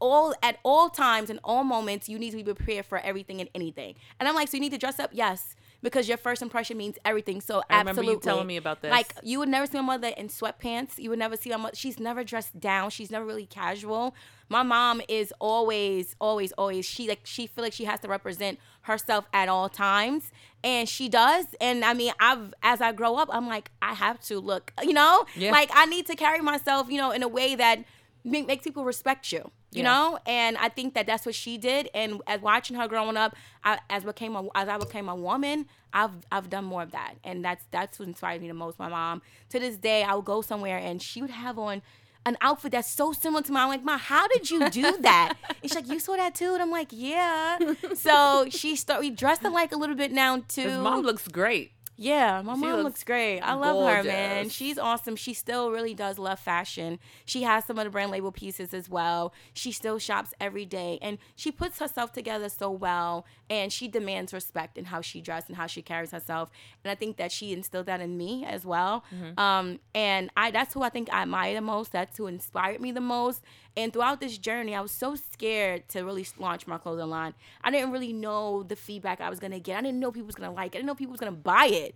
[0.00, 3.50] All at all times and all moments, you need to be prepared for everything and
[3.54, 3.94] anything.
[4.18, 6.96] And I'm like, so you need to dress up, yes, because your first impression means
[7.04, 7.40] everything.
[7.40, 8.90] So I remember absolutely, you telling me about this.
[8.90, 10.98] Like you would never see my mother in sweatpants.
[10.98, 11.74] You would never see my mother.
[11.76, 12.90] She's never dressed down.
[12.90, 14.14] She's never really casual.
[14.48, 16.84] My mom is always, always, always.
[16.84, 20.32] She like she feel like she has to represent herself at all times,
[20.64, 21.46] and she does.
[21.60, 24.72] And I mean, I've as I grow up, I'm like, I have to look.
[24.82, 25.52] You know, Yeah.
[25.52, 27.84] like I need to carry myself, you know, in a way that
[28.24, 29.50] make, makes people respect you.
[29.72, 29.92] You Yeah.
[29.92, 31.88] know, and I think that that's what she did.
[31.94, 35.66] And as watching her growing up, I, as became a, as I became a woman,
[35.92, 38.78] I've I've done more of that, and that's that's what inspired me the most.
[38.78, 39.22] My mom.
[39.50, 41.82] To this day, I would go somewhere and she would have on
[42.26, 43.62] an outfit that's so similar to mine.
[43.62, 45.34] I'm like, Ma, how did you do that?
[45.48, 46.52] and she's like, You saw that too?
[46.52, 47.58] And I'm like, Yeah.
[47.94, 49.00] So she started.
[49.02, 50.62] We dressed alike a little bit now too.
[50.68, 51.72] His mom looks great.
[52.02, 53.40] Yeah, my She mom looks looks great.
[53.40, 54.48] I love her, man.
[54.48, 55.16] She's awesome.
[55.16, 56.98] She still really does love fashion.
[57.26, 59.34] She has some of the brand label pieces as well.
[59.52, 64.32] She still shops every day and she puts herself together so well and she demands
[64.32, 66.50] respect in how she dresses and how she carries herself.
[66.82, 69.04] And I think that she instilled that in me as well.
[69.36, 71.92] Um, and I that's who I think I admire the most.
[71.92, 73.44] That's who inspired me the most.
[73.76, 77.34] And throughout this journey, I was so scared to really launch my clothing line.
[77.62, 79.78] I didn't really know the feedback I was gonna get.
[79.78, 80.78] I didn't know people was gonna like it.
[80.78, 81.94] I didn't know people was gonna buy it.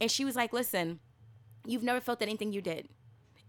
[0.00, 1.00] And she was like, "Listen,
[1.66, 2.88] you've never felt that anything you did."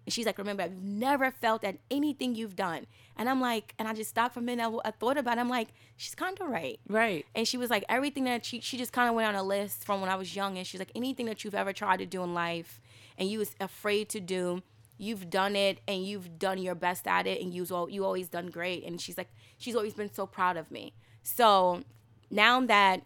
[0.05, 2.85] And she's like, "Remember, I've never felt that anything you've done."
[3.17, 4.63] And I'm like, and I just stopped for a minute.
[4.63, 5.41] I, I thought about it.
[5.41, 6.79] I'm like, she's kind of right.
[6.87, 7.25] Right.
[7.33, 9.85] And she was like, everything that she, she just kind of went on a list
[9.85, 10.57] from when I was young.
[10.57, 12.81] And she's like, anything that you've ever tried to do in life
[13.17, 14.63] and you was afraid to do,
[14.97, 18.47] you've done it and you've done your best at it and you've you always done
[18.47, 18.83] great.
[18.85, 20.93] And she's like, she's always been so proud of me.
[21.23, 21.83] So
[22.29, 23.01] now that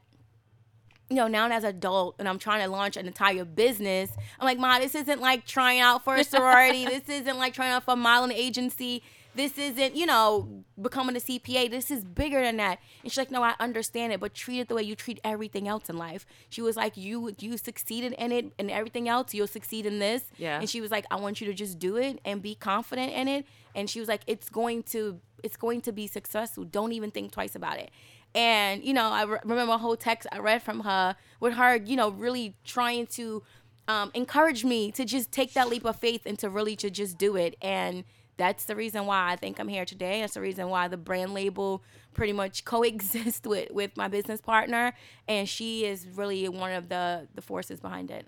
[1.09, 4.45] you know, now as an adult and I'm trying to launch an entire business, I'm
[4.45, 6.85] like, Ma, this isn't like trying out for a sorority.
[6.85, 9.01] this isn't like trying out for a modeling agency.
[9.39, 11.71] This isn't, you know, becoming a CPA.
[11.71, 12.79] This is bigger than that.
[13.03, 15.65] And she's like, No, I understand it, but treat it the way you treat everything
[15.65, 16.25] else in life.
[16.49, 20.25] She was like, You you succeeded in it and everything else, you'll succeed in this.
[20.37, 20.59] Yeah.
[20.59, 23.29] And she was like, I want you to just do it and be confident in
[23.29, 23.45] it.
[23.73, 26.65] And she was like, It's going to it's going to be successful.
[26.65, 27.91] Don't even think twice about it.
[28.35, 31.77] And, you know, I re- remember a whole text I read from her with her,
[31.77, 33.41] you know, really trying to
[33.87, 37.17] um, encourage me to just take that leap of faith and to really to just
[37.17, 37.55] do it.
[37.61, 38.03] And
[38.39, 40.21] that's the reason why I think I'm here today.
[40.21, 41.83] That's the reason why the brand label
[42.13, 44.93] pretty much coexists with, with my business partner.
[45.27, 48.27] And she is really one of the, the forces behind it.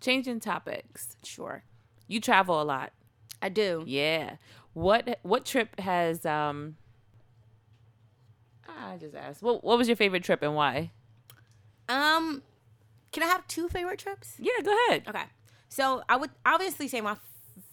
[0.00, 1.16] Changing topics.
[1.22, 1.62] Sure.
[2.08, 2.92] You travel a lot.
[3.40, 3.84] I do.
[3.86, 4.36] Yeah.
[4.74, 6.76] What what trip has um
[8.68, 9.42] I just asked.
[9.42, 10.90] What What was your favorite trip and why?
[11.88, 12.42] Um,
[13.12, 14.34] can I have two favorite trips?
[14.38, 15.04] Yeah, go ahead.
[15.08, 15.24] Okay.
[15.68, 17.16] So I would obviously say my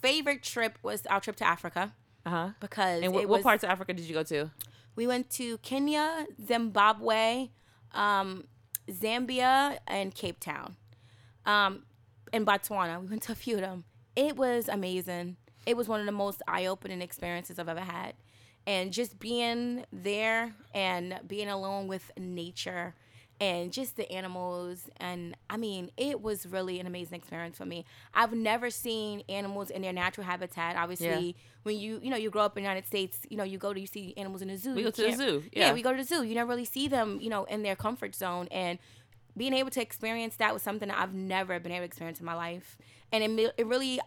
[0.02, 1.92] favorite trip was our trip to Africa
[2.26, 2.48] Uh huh.
[2.60, 4.50] because And what, it what was, parts of Africa did you go to?
[4.96, 7.48] we went to Kenya, Zimbabwe,
[7.92, 8.44] um,
[8.90, 10.76] Zambia, and Cape Town,
[11.46, 11.84] um,
[12.32, 13.00] and Botswana.
[13.00, 13.84] We went to a few of them.
[14.16, 15.36] It was amazing.
[15.66, 18.14] It was one of the most eye-opening experiences I've ever had,
[18.66, 22.94] and just being there and being alone with nature
[23.40, 27.84] and just the animals and i mean it was really an amazing experience for me
[28.14, 31.32] i've never seen animals in their natural habitat obviously Yeah.
[31.62, 33.72] when you you know you grow up in the united states you know you go
[33.72, 35.68] to you see animals in the zoo We go to the zoo, yeah.
[35.68, 35.72] yeah.
[35.72, 38.14] we go to the zoo you never really see them you know in their comfort
[38.14, 38.78] zone and
[39.36, 42.26] being able to experience that was something that i've never been able to experience in
[42.26, 42.76] my life
[43.10, 44.00] and it, it really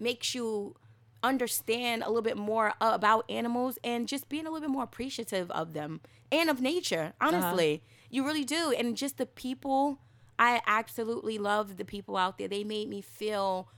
[0.00, 0.74] makes you
[1.22, 5.50] understand a little bit more about animals and just being a little bit more appreciative
[5.52, 6.00] of them
[6.30, 7.34] and of nature uh-huh.
[7.34, 7.82] honestly
[8.14, 9.98] you really do and just the people
[10.38, 12.48] i absolutely loved the people out there.
[12.48, 13.68] They made me feel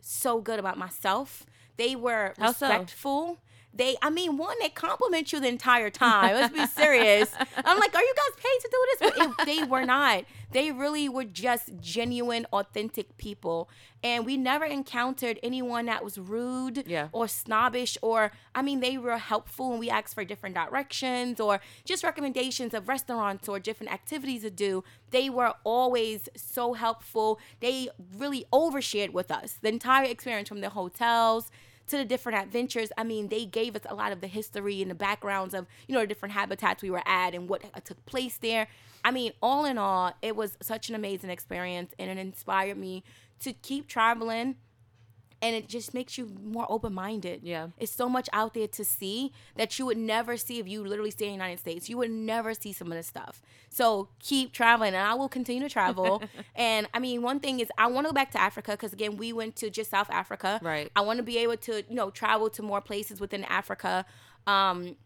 [0.00, 1.44] so good about myself.
[1.76, 2.68] They were How so?
[3.76, 6.34] They i mean one they compliment you the entire time.
[6.34, 7.32] Let's be serious.
[7.64, 8.98] I'm like are you guys paid to do this?
[9.36, 10.24] But it, they were not.
[10.52, 13.68] They really were just genuine authentic people.
[14.02, 17.08] And we never encountered anyone that was rude Yeah.
[17.12, 21.60] or snobbish or i mean they were helpful and we asked for different directions or
[21.84, 24.84] just recommendations of restaurants or different activities to do.
[25.10, 27.38] They were always so helpful.
[27.60, 31.50] They really overshared with us the entire experience from the hotels
[31.88, 32.90] to the different adventures.
[32.96, 35.94] I mean, they gave us a lot of the history and the backgrounds of, you
[35.94, 38.68] know, the different habitats we were at and what took place there.
[39.04, 43.04] I mean, all in all, it was such an amazing experience and it inspired me
[43.40, 44.56] to keep traveling
[45.42, 47.40] and it just makes you more open-minded.
[47.42, 47.68] Yeah.
[47.78, 51.10] It's so much out there to see that you would never see if you literally
[51.10, 51.88] stay in the United States.
[51.88, 53.42] You would never see some of this stuff.
[53.68, 56.22] So keep traveling and I will continue to travel.
[56.54, 59.16] and I mean, one thing is I want to go back to Africa because again,
[59.16, 60.58] we went to just South Africa.
[60.62, 60.90] Right.
[60.96, 64.06] I want to be able to, you know, travel to more places within Africa.
[64.46, 64.96] Um,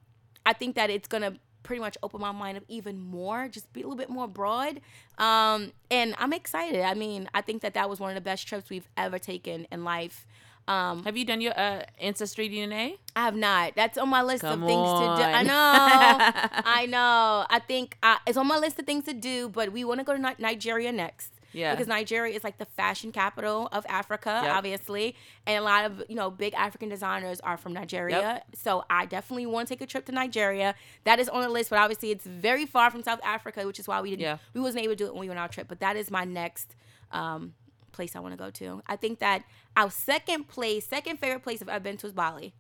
[0.47, 3.81] I think that it's gonna pretty much open my mind up even more, just be
[3.81, 4.81] a little bit more broad.
[5.19, 6.83] Um, and I'm excited.
[6.83, 9.67] I mean, I think that that was one of the best trips we've ever taken
[9.71, 10.27] in life.
[10.69, 12.99] Um, Have you done your uh, ancestry DNA?
[13.17, 13.73] I have not.
[13.75, 15.23] That's on my list Come of things to do.
[15.23, 15.53] I know.
[16.65, 17.45] I know.
[17.51, 20.05] I think uh, it's on my list of things to do, but we want to
[20.05, 21.33] go to Ni- Nigeria next.
[21.53, 21.75] Yeah.
[21.75, 24.55] Because Nigeria is like the fashion capital of Africa, Yep.
[24.55, 25.17] obviously.
[25.47, 28.21] And a lot of, you know, big African designers are from Nigeria.
[28.21, 28.47] Yep.
[28.57, 30.75] So I definitely want to take a trip to Nigeria.
[31.05, 33.89] That is on the list, but obviously it's very far from South Africa, which is
[33.89, 34.39] why we didn't Yeah.
[34.55, 35.67] we wasn't able to do it when we went on our trip.
[35.69, 36.77] But that is my next
[37.13, 37.55] um,
[37.93, 38.83] place I want to go to.
[38.87, 39.43] I think that
[39.77, 42.55] our second place, second favorite place I've ever been to is Bali.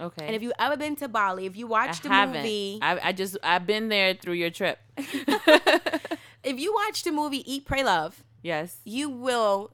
[0.00, 0.26] Okay.
[0.26, 3.36] And if you ever been to Bali, if you watched the movie, I, I just
[3.44, 4.80] I've been there through your trip.
[4.96, 8.78] if you watched the movie Eat, Pray, Love, yes.
[8.84, 9.72] you will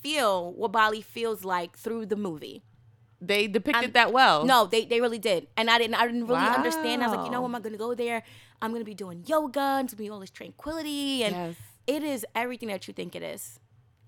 [0.00, 2.62] feel what Bali feels like through the movie.
[3.20, 4.44] They depicted I'm- that well.
[4.44, 7.02] No, they, they really did, and I didn't I didn't really understand.
[7.04, 7.48] I was like, you know, Wow.
[7.50, 8.24] am I gonna go there?
[8.60, 11.56] I'm gonna be doing yoga, and it's gonna be all this tranquility, and Yes.
[11.86, 13.60] it is everything that you think it is.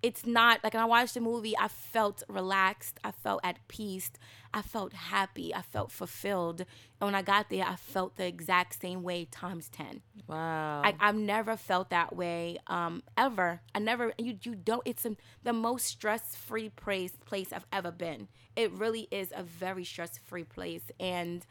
[0.09, 4.11] It's not like when I watched the movie, I felt relaxed, I felt at peace,
[4.53, 8.81] I felt happy, I felt fulfilled, and when I got there, I felt the exact
[8.81, 10.03] same way times ten.
[10.27, 10.83] Wow.
[10.85, 13.49] I, I've never felt that way um, ever.
[13.75, 14.13] I never.
[14.19, 14.83] You you don't.
[14.85, 18.29] It's a, the most stress free place place I've ever been.
[18.57, 21.47] It really is a very stress free place, and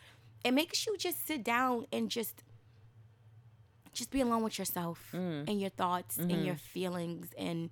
[0.45, 2.43] it makes you just sit down and just
[3.93, 5.47] just be alone with yourself Mm.
[5.49, 6.45] and your thoughts and Mm-hmm.
[6.45, 7.70] your feelings and.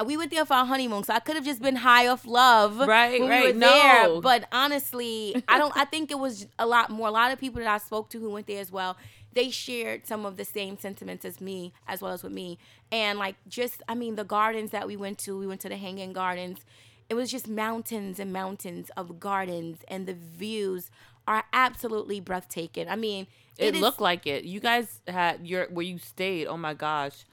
[0.00, 2.26] Uh, We went there for our honeymoon, so I could have just been high off
[2.26, 5.76] love, Right, when right, We were there, but honestly, I don't.
[5.76, 7.08] I think it was a lot more.
[7.08, 8.96] A lot of people that I spoke to who went there as well,
[9.32, 12.58] they shared some of the same sentiments as me, as well as with me.
[12.90, 15.76] And like, just I mean, the gardens that we went to, we went to the
[15.76, 16.60] Hanging Gardens.
[17.08, 20.90] It was just mountains and mountains of gardens, and the views
[21.26, 22.88] are absolutely breathtaking.
[22.88, 23.26] I mean,
[23.58, 24.44] it is- looked like it.
[24.44, 26.46] You guys had your where you stayed.
[26.46, 27.24] Oh my gosh.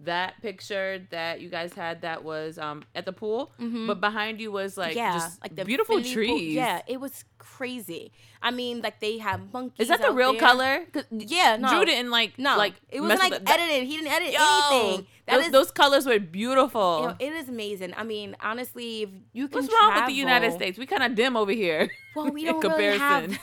[0.00, 4.52] That picture that you guys had that was um at the pool, but behind you
[4.52, 4.98] was like Mm-hmm.
[4.98, 6.54] yeah, just like the beautiful infinity pool- trees.
[6.54, 8.12] Yeah, it was crazy.
[8.42, 9.84] I mean, like they have monkeys.
[9.84, 10.40] Is that the real there.
[10.40, 10.84] color?
[11.10, 13.88] Yeah, no, Drew didn't like no, like it was mess like that- edited.
[13.88, 15.06] He didn't edit Yo, anything.
[15.26, 17.00] That those, is those colors were beautiful.
[17.00, 17.94] You know, it is amazing.
[17.96, 20.76] I mean, honestly, if you can What's wrong with the United States?
[20.78, 21.88] We kind of dim over here.
[22.14, 23.24] Well, we don't really have.
[23.24, 23.38] comparison.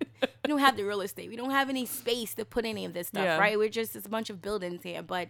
[0.44, 1.28] we don't have the real estate.
[1.28, 3.38] We don't have any space to put any of this stuff, Yeah.
[3.38, 3.58] right?
[3.58, 5.28] We're just it's a bunch of buildings here, but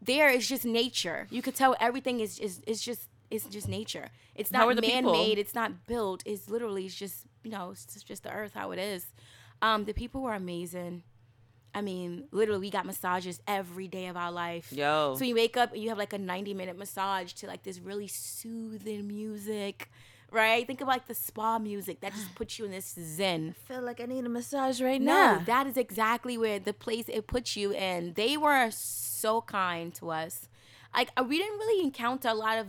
[0.00, 1.26] there is just nature.
[1.30, 4.08] You could tell everything is is is just it's just nature.
[4.34, 5.38] It's not man made.
[5.38, 6.22] It's not built.
[6.26, 9.06] It's literally it's just you know it's just, just the earth how it is.
[9.62, 11.02] Um, the people were amazing.
[11.72, 14.72] I mean, literally, we got massages every day of our life.
[14.72, 15.14] Yo.
[15.16, 17.78] So you wake up and you have like a 90 minute massage to like this
[17.78, 19.88] really soothing music,
[20.32, 20.66] right?
[20.66, 23.54] Think of like the spa music that just puts you in this zen.
[23.66, 25.38] feel like I need a massage right now.
[25.38, 28.14] No, that is exactly where the place it puts you in.
[28.14, 30.48] They were so kind to us.
[30.94, 32.66] Like uh, we didn't really encounter a lot of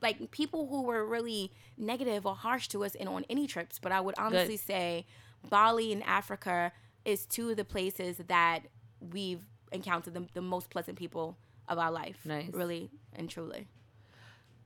[0.00, 3.92] like people who were really negative or harsh to us in on any trips, but
[3.92, 5.06] I would honestly say
[5.48, 6.72] Bali and Africa
[7.04, 8.60] is two of the places that
[9.00, 11.36] we've encountered the, the most pleasant people
[11.68, 12.18] of our life.
[12.24, 12.50] Nice.
[12.52, 13.68] Really and truly.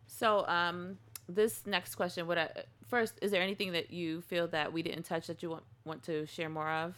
[0.06, 0.98] So, um,
[1.28, 2.50] this next question, what I
[2.88, 6.02] first is there anything that you feel that we didn't touch that you want want
[6.04, 6.94] to share more of?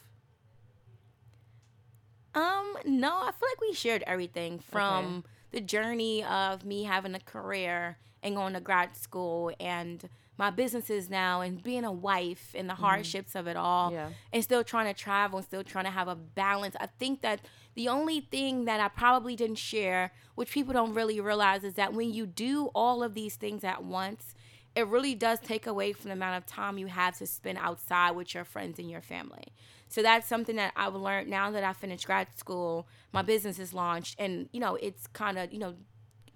[2.35, 5.29] Um, no, I feel like we shared everything from Okay.
[5.53, 11.11] the journey of me having a career and going to grad school and my businesses
[11.11, 14.11] now and being a wife and the hardships of it all Yeah.
[14.33, 16.77] and still trying to travel and still trying to have a balance.
[16.79, 17.41] I think that
[17.79, 21.95] the only thing that I probably didn't share, which people don't really realize, is that
[21.95, 24.35] when you do all of these things at once,
[24.75, 28.17] it really does take away from the amount of time you have to spend outside
[28.17, 29.45] with your friends and your family.
[29.89, 32.89] So that's something that I've learned now that I finished grad school.
[33.13, 35.75] My business is launched, and you know it's kind of you know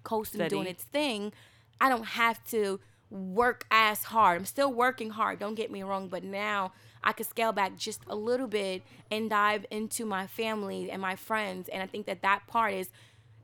[0.03, 1.33] coasting doing its thing.
[1.81, 2.79] I don't have to
[3.09, 4.39] work as hard.
[4.39, 5.39] I'm still working hard.
[5.39, 6.71] Don't get me wrong, but now
[7.03, 11.15] I could scale back just a little bit and dive into my family and my
[11.15, 11.69] friends.
[11.69, 12.89] And I think that that part is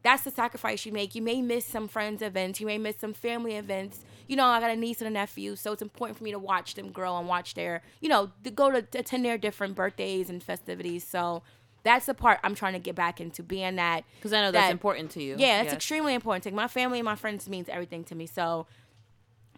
[0.02, 1.14] that's the sacrifice you make.
[1.14, 2.62] You may miss some friends events.
[2.62, 4.06] You may miss some family events.
[4.28, 6.40] You know, I got a niece and a nephew, so it's important for me to
[6.40, 9.76] watch them grow and watch their, you know, to go to, to attend their different
[9.76, 11.04] birthdays and festivities.
[11.04, 11.44] So
[11.84, 14.72] that's the part I'm trying to get back into, being that Because I know that's
[14.72, 15.36] important to you.
[15.38, 15.74] yeah, that's Yes.
[15.74, 16.46] extremely important.
[16.46, 16.52] me.
[16.54, 18.26] My family and my friends means everything to me.
[18.26, 18.68] So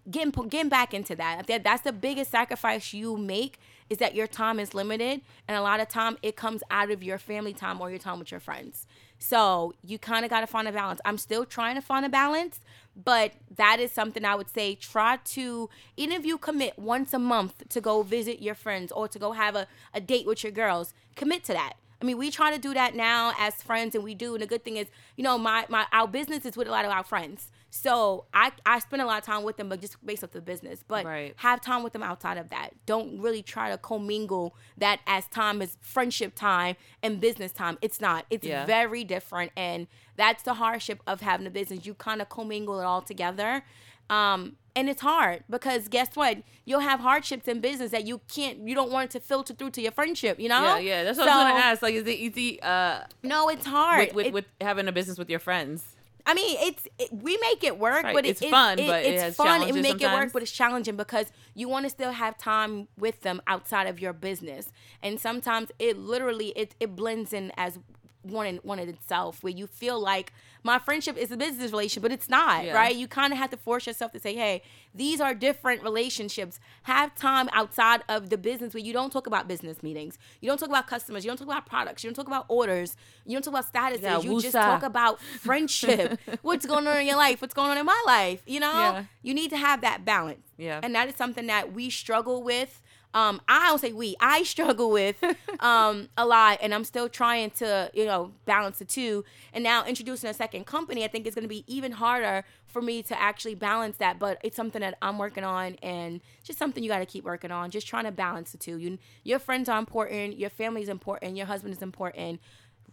[0.10, 1.48] getting getting back into that.
[1.48, 5.62] that that's the biggest sacrifice you make is that your time is limited and a
[5.62, 8.40] lot of time it comes out of your family time or your time with your
[8.40, 8.88] friends.
[9.20, 11.02] So you kind of got to find a balance.
[11.06, 12.60] I'm still trying to find a balance,
[12.96, 17.20] but that is something I would say try to even if you commit once a
[17.20, 20.52] month to go visit your friends or to go have a, a date with your
[20.52, 21.74] girls, commit to that.
[22.02, 24.34] I mean, we try to do that now as friends, and we do.
[24.34, 26.84] And the good thing is, you know, my my our business is with a lot
[26.84, 29.96] of our friends, so I I spend a lot of time with them, but just
[30.06, 30.84] based off the business.
[30.88, 31.34] But Right.
[31.38, 32.72] have time with them outside of that.
[32.86, 37.78] Don't really try to commingle that as time as friendship time and business time.
[37.82, 38.26] It's not.
[38.30, 38.66] It's Yeah.
[38.66, 41.86] very different, and that's the hardship of having a business.
[41.86, 43.64] You kind of commingle it all together.
[44.10, 46.40] Um, and it's hard because guess what?
[46.66, 49.70] You'll have hardships in business that you can't, you don't want it to filter through
[49.72, 50.62] to your friendship, you know?
[50.62, 51.04] Yeah, yeah.
[51.06, 51.82] That's what I was So- gonna ask.
[51.82, 54.08] Like, is it easy uh, No, it's hard.
[54.08, 55.96] with with, It- with having a business with your friends?
[56.26, 58.14] I mean, it's it, we make it work, Right.
[58.16, 60.42] but it- It's fun, but it it's has fun and we make it work, but
[60.42, 64.72] it's challenging because you want to still have time with them outside of your business,
[65.02, 67.80] and sometimes it literally it it blends in as
[68.24, 70.32] one in one in itself, where you feel like
[70.64, 72.74] my friendship is a business relationship, but it's not, Yeah.
[72.74, 72.96] right?
[72.96, 74.62] You kind of have to force yourself to say, hey,
[74.94, 76.60] these are different relationships.
[76.84, 80.60] Have time outside of the business where you don't talk about business meetings, you don't
[80.60, 82.96] talk about customers, you don't talk about products, you don't talk about orders,
[83.26, 86.20] you don't talk about statuses, Yeah, you just talk about friendship.
[86.44, 87.42] What's going on in your life?
[87.42, 88.42] What's going on in my life?
[88.46, 89.04] You know, Yeah.
[89.24, 90.46] you need to have that balance.
[90.58, 90.80] Yeah.
[90.84, 92.82] and that is something that we struggle with.
[93.14, 95.24] Um, I don't say we, I struggle with
[95.60, 99.24] um, a lot, and I'm still trying to, you know, balance the two.
[99.54, 102.82] And now introducing a second company, I think it's going to be even harder for
[102.82, 104.20] me to actually balance that.
[104.20, 107.52] But it's something that I'm working on, and just something you got to keep working
[107.52, 107.70] on.
[107.70, 108.78] Just trying to balance the two.
[108.78, 112.40] You, your friends are important, your family is important, your husband is important.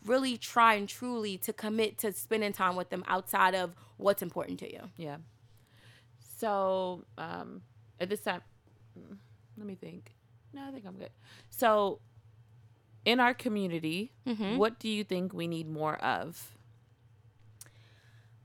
[0.05, 4.59] Really try and truly to commit to spending time with them outside of what's important
[4.61, 4.91] to you.
[4.97, 5.17] Yeah.
[6.39, 7.63] So um,
[7.99, 8.43] at this time,
[8.97, 9.17] mm,
[9.59, 10.15] let me think.
[10.55, 11.11] No, I think I'm good.
[11.51, 12.01] So
[13.05, 14.57] in our community, Mm-hmm.
[14.57, 16.57] what do you think we need more of?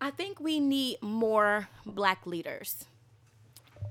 [0.01, 2.85] I think we need more black leaders,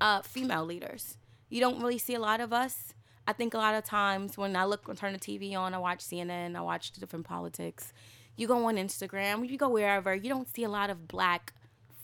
[0.00, 1.16] uh, female leaders.
[1.48, 2.92] You don't really see a lot of us.
[3.26, 5.78] I think a lot of times when I look, when turn the TV on, I
[5.78, 7.92] watch CNN, I watch different politics.
[8.36, 11.52] You go on Instagram, you go wherever, you don't see a lot of black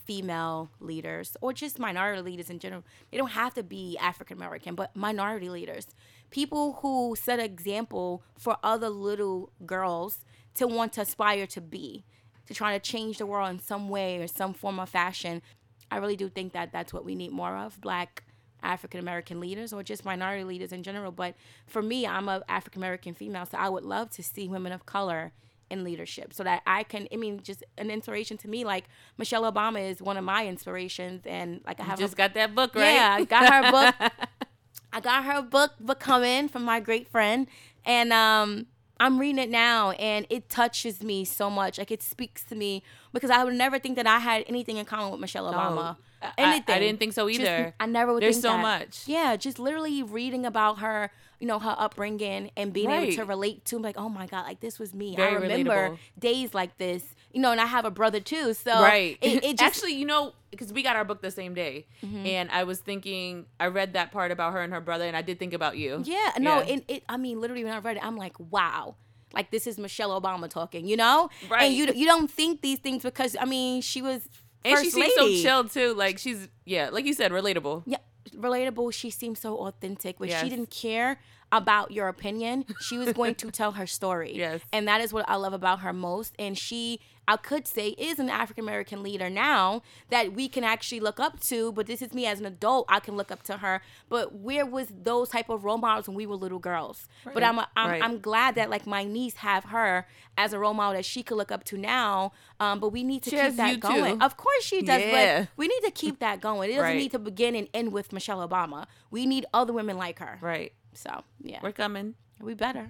[0.08, 2.82] female leaders or just minority leaders in general.
[3.10, 5.86] They don't have to be African American, but minority leaders.
[6.30, 12.06] People who set an example for other little girls to want to aspire to be,
[12.46, 15.42] to try to change the world in some way or some form of fashion.
[15.90, 18.24] I really do think that that's what we need more of black
[18.62, 21.12] African American leaders or just minority leaders in general.
[21.12, 21.34] But
[21.66, 24.86] for me, I'm a African American female, so I would love to see women of
[24.86, 25.32] color
[25.70, 28.84] in leadership so that I can I mean just an inspiration to me like
[29.18, 32.54] Michelle Obama is one of my inspirations and like I have Just a, got that
[32.54, 32.94] book, right?
[32.94, 34.12] yeah, I got her book.
[34.92, 37.46] I got her book Becoming from my great friend.
[37.84, 38.66] And um
[39.00, 41.78] I'm reading it now and it touches me so much.
[41.78, 44.84] Like it speaks to me because I would never think that I had anything in
[44.86, 45.96] common with Michelle Obama.
[46.20, 46.74] I- anything.
[46.74, 47.74] I didn't think so Just- either.
[47.78, 48.62] I never would There's think so that.
[48.62, 49.02] much.
[49.06, 53.64] Yeah, just literally reading about her, you know, her upbringing and being able to relate
[53.66, 55.14] to like, oh my God, like this was me.
[55.16, 55.98] Very I remember relatable.
[56.18, 57.04] days like this.
[57.32, 58.54] You know, and I have a brother too.
[58.54, 59.18] So right.
[59.20, 62.26] it, it just Actually, you know, because we got our book the same day, Mm-hmm.
[62.26, 65.20] and I was thinking, I read that part about her and her brother, and I
[65.22, 66.00] did think about you.
[66.04, 66.72] Yeah, no, Yeah.
[66.72, 67.04] and it.
[67.08, 68.96] I mean, literally, when I read it, I'm like, wow,
[69.34, 71.28] like this is Michelle Obama talking, you know?
[71.50, 71.64] Right.
[71.64, 74.26] And you you don't think these things because I mean, she was
[74.64, 75.42] and she seems lady.
[75.42, 75.94] so chill too.
[75.94, 77.82] Like she's yeah, like you said, relatable.
[77.86, 77.98] Yeah,
[78.38, 78.92] relatable.
[78.92, 80.20] She seems so authentic.
[80.20, 80.42] When Yes.
[80.42, 81.18] she didn't care
[81.52, 84.32] about your opinion, she was going to tell her story.
[84.38, 84.60] Yes.
[84.72, 86.34] and that is what I love about her most.
[86.38, 91.00] And she, I could say, is an African American leader now that we can actually
[91.00, 91.72] look up to.
[91.72, 92.86] But this is me as an adult.
[92.88, 93.80] I can look up to her.
[94.08, 97.08] But where was those type of role models when we were little girls?
[97.24, 98.02] But I'm, I'm, Right.
[98.02, 101.36] I'm glad that like my niece have her as a role model that she could
[101.36, 102.32] look up to now.
[102.60, 104.18] Um, but we need to She keep that going.
[104.18, 104.24] too.
[104.24, 105.00] Of course she does.
[105.00, 105.40] Yeah.
[105.40, 106.70] But we need to keep that going.
[106.70, 106.96] It doesn't Right.
[106.96, 108.86] need to begin and end with Michelle Obama.
[109.10, 110.38] We need other women like her.
[110.40, 110.72] Right.
[110.94, 112.14] So yeah, We're coming.
[112.40, 112.88] we better.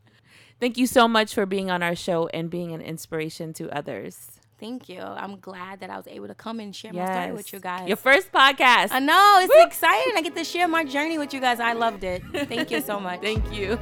[0.60, 4.30] Thank you so much for being on our show and being an inspiration to others.
[4.60, 5.00] Thank you.
[5.00, 7.88] I'm glad that I was able to come and share my story with you guys.
[7.88, 8.92] Your first podcast.
[8.92, 10.12] I know it's exciting.
[10.16, 11.58] I get to share my journey with you guys.
[11.60, 12.22] I loved it.
[12.32, 13.20] Thank you so much.
[13.20, 13.78] Thank you.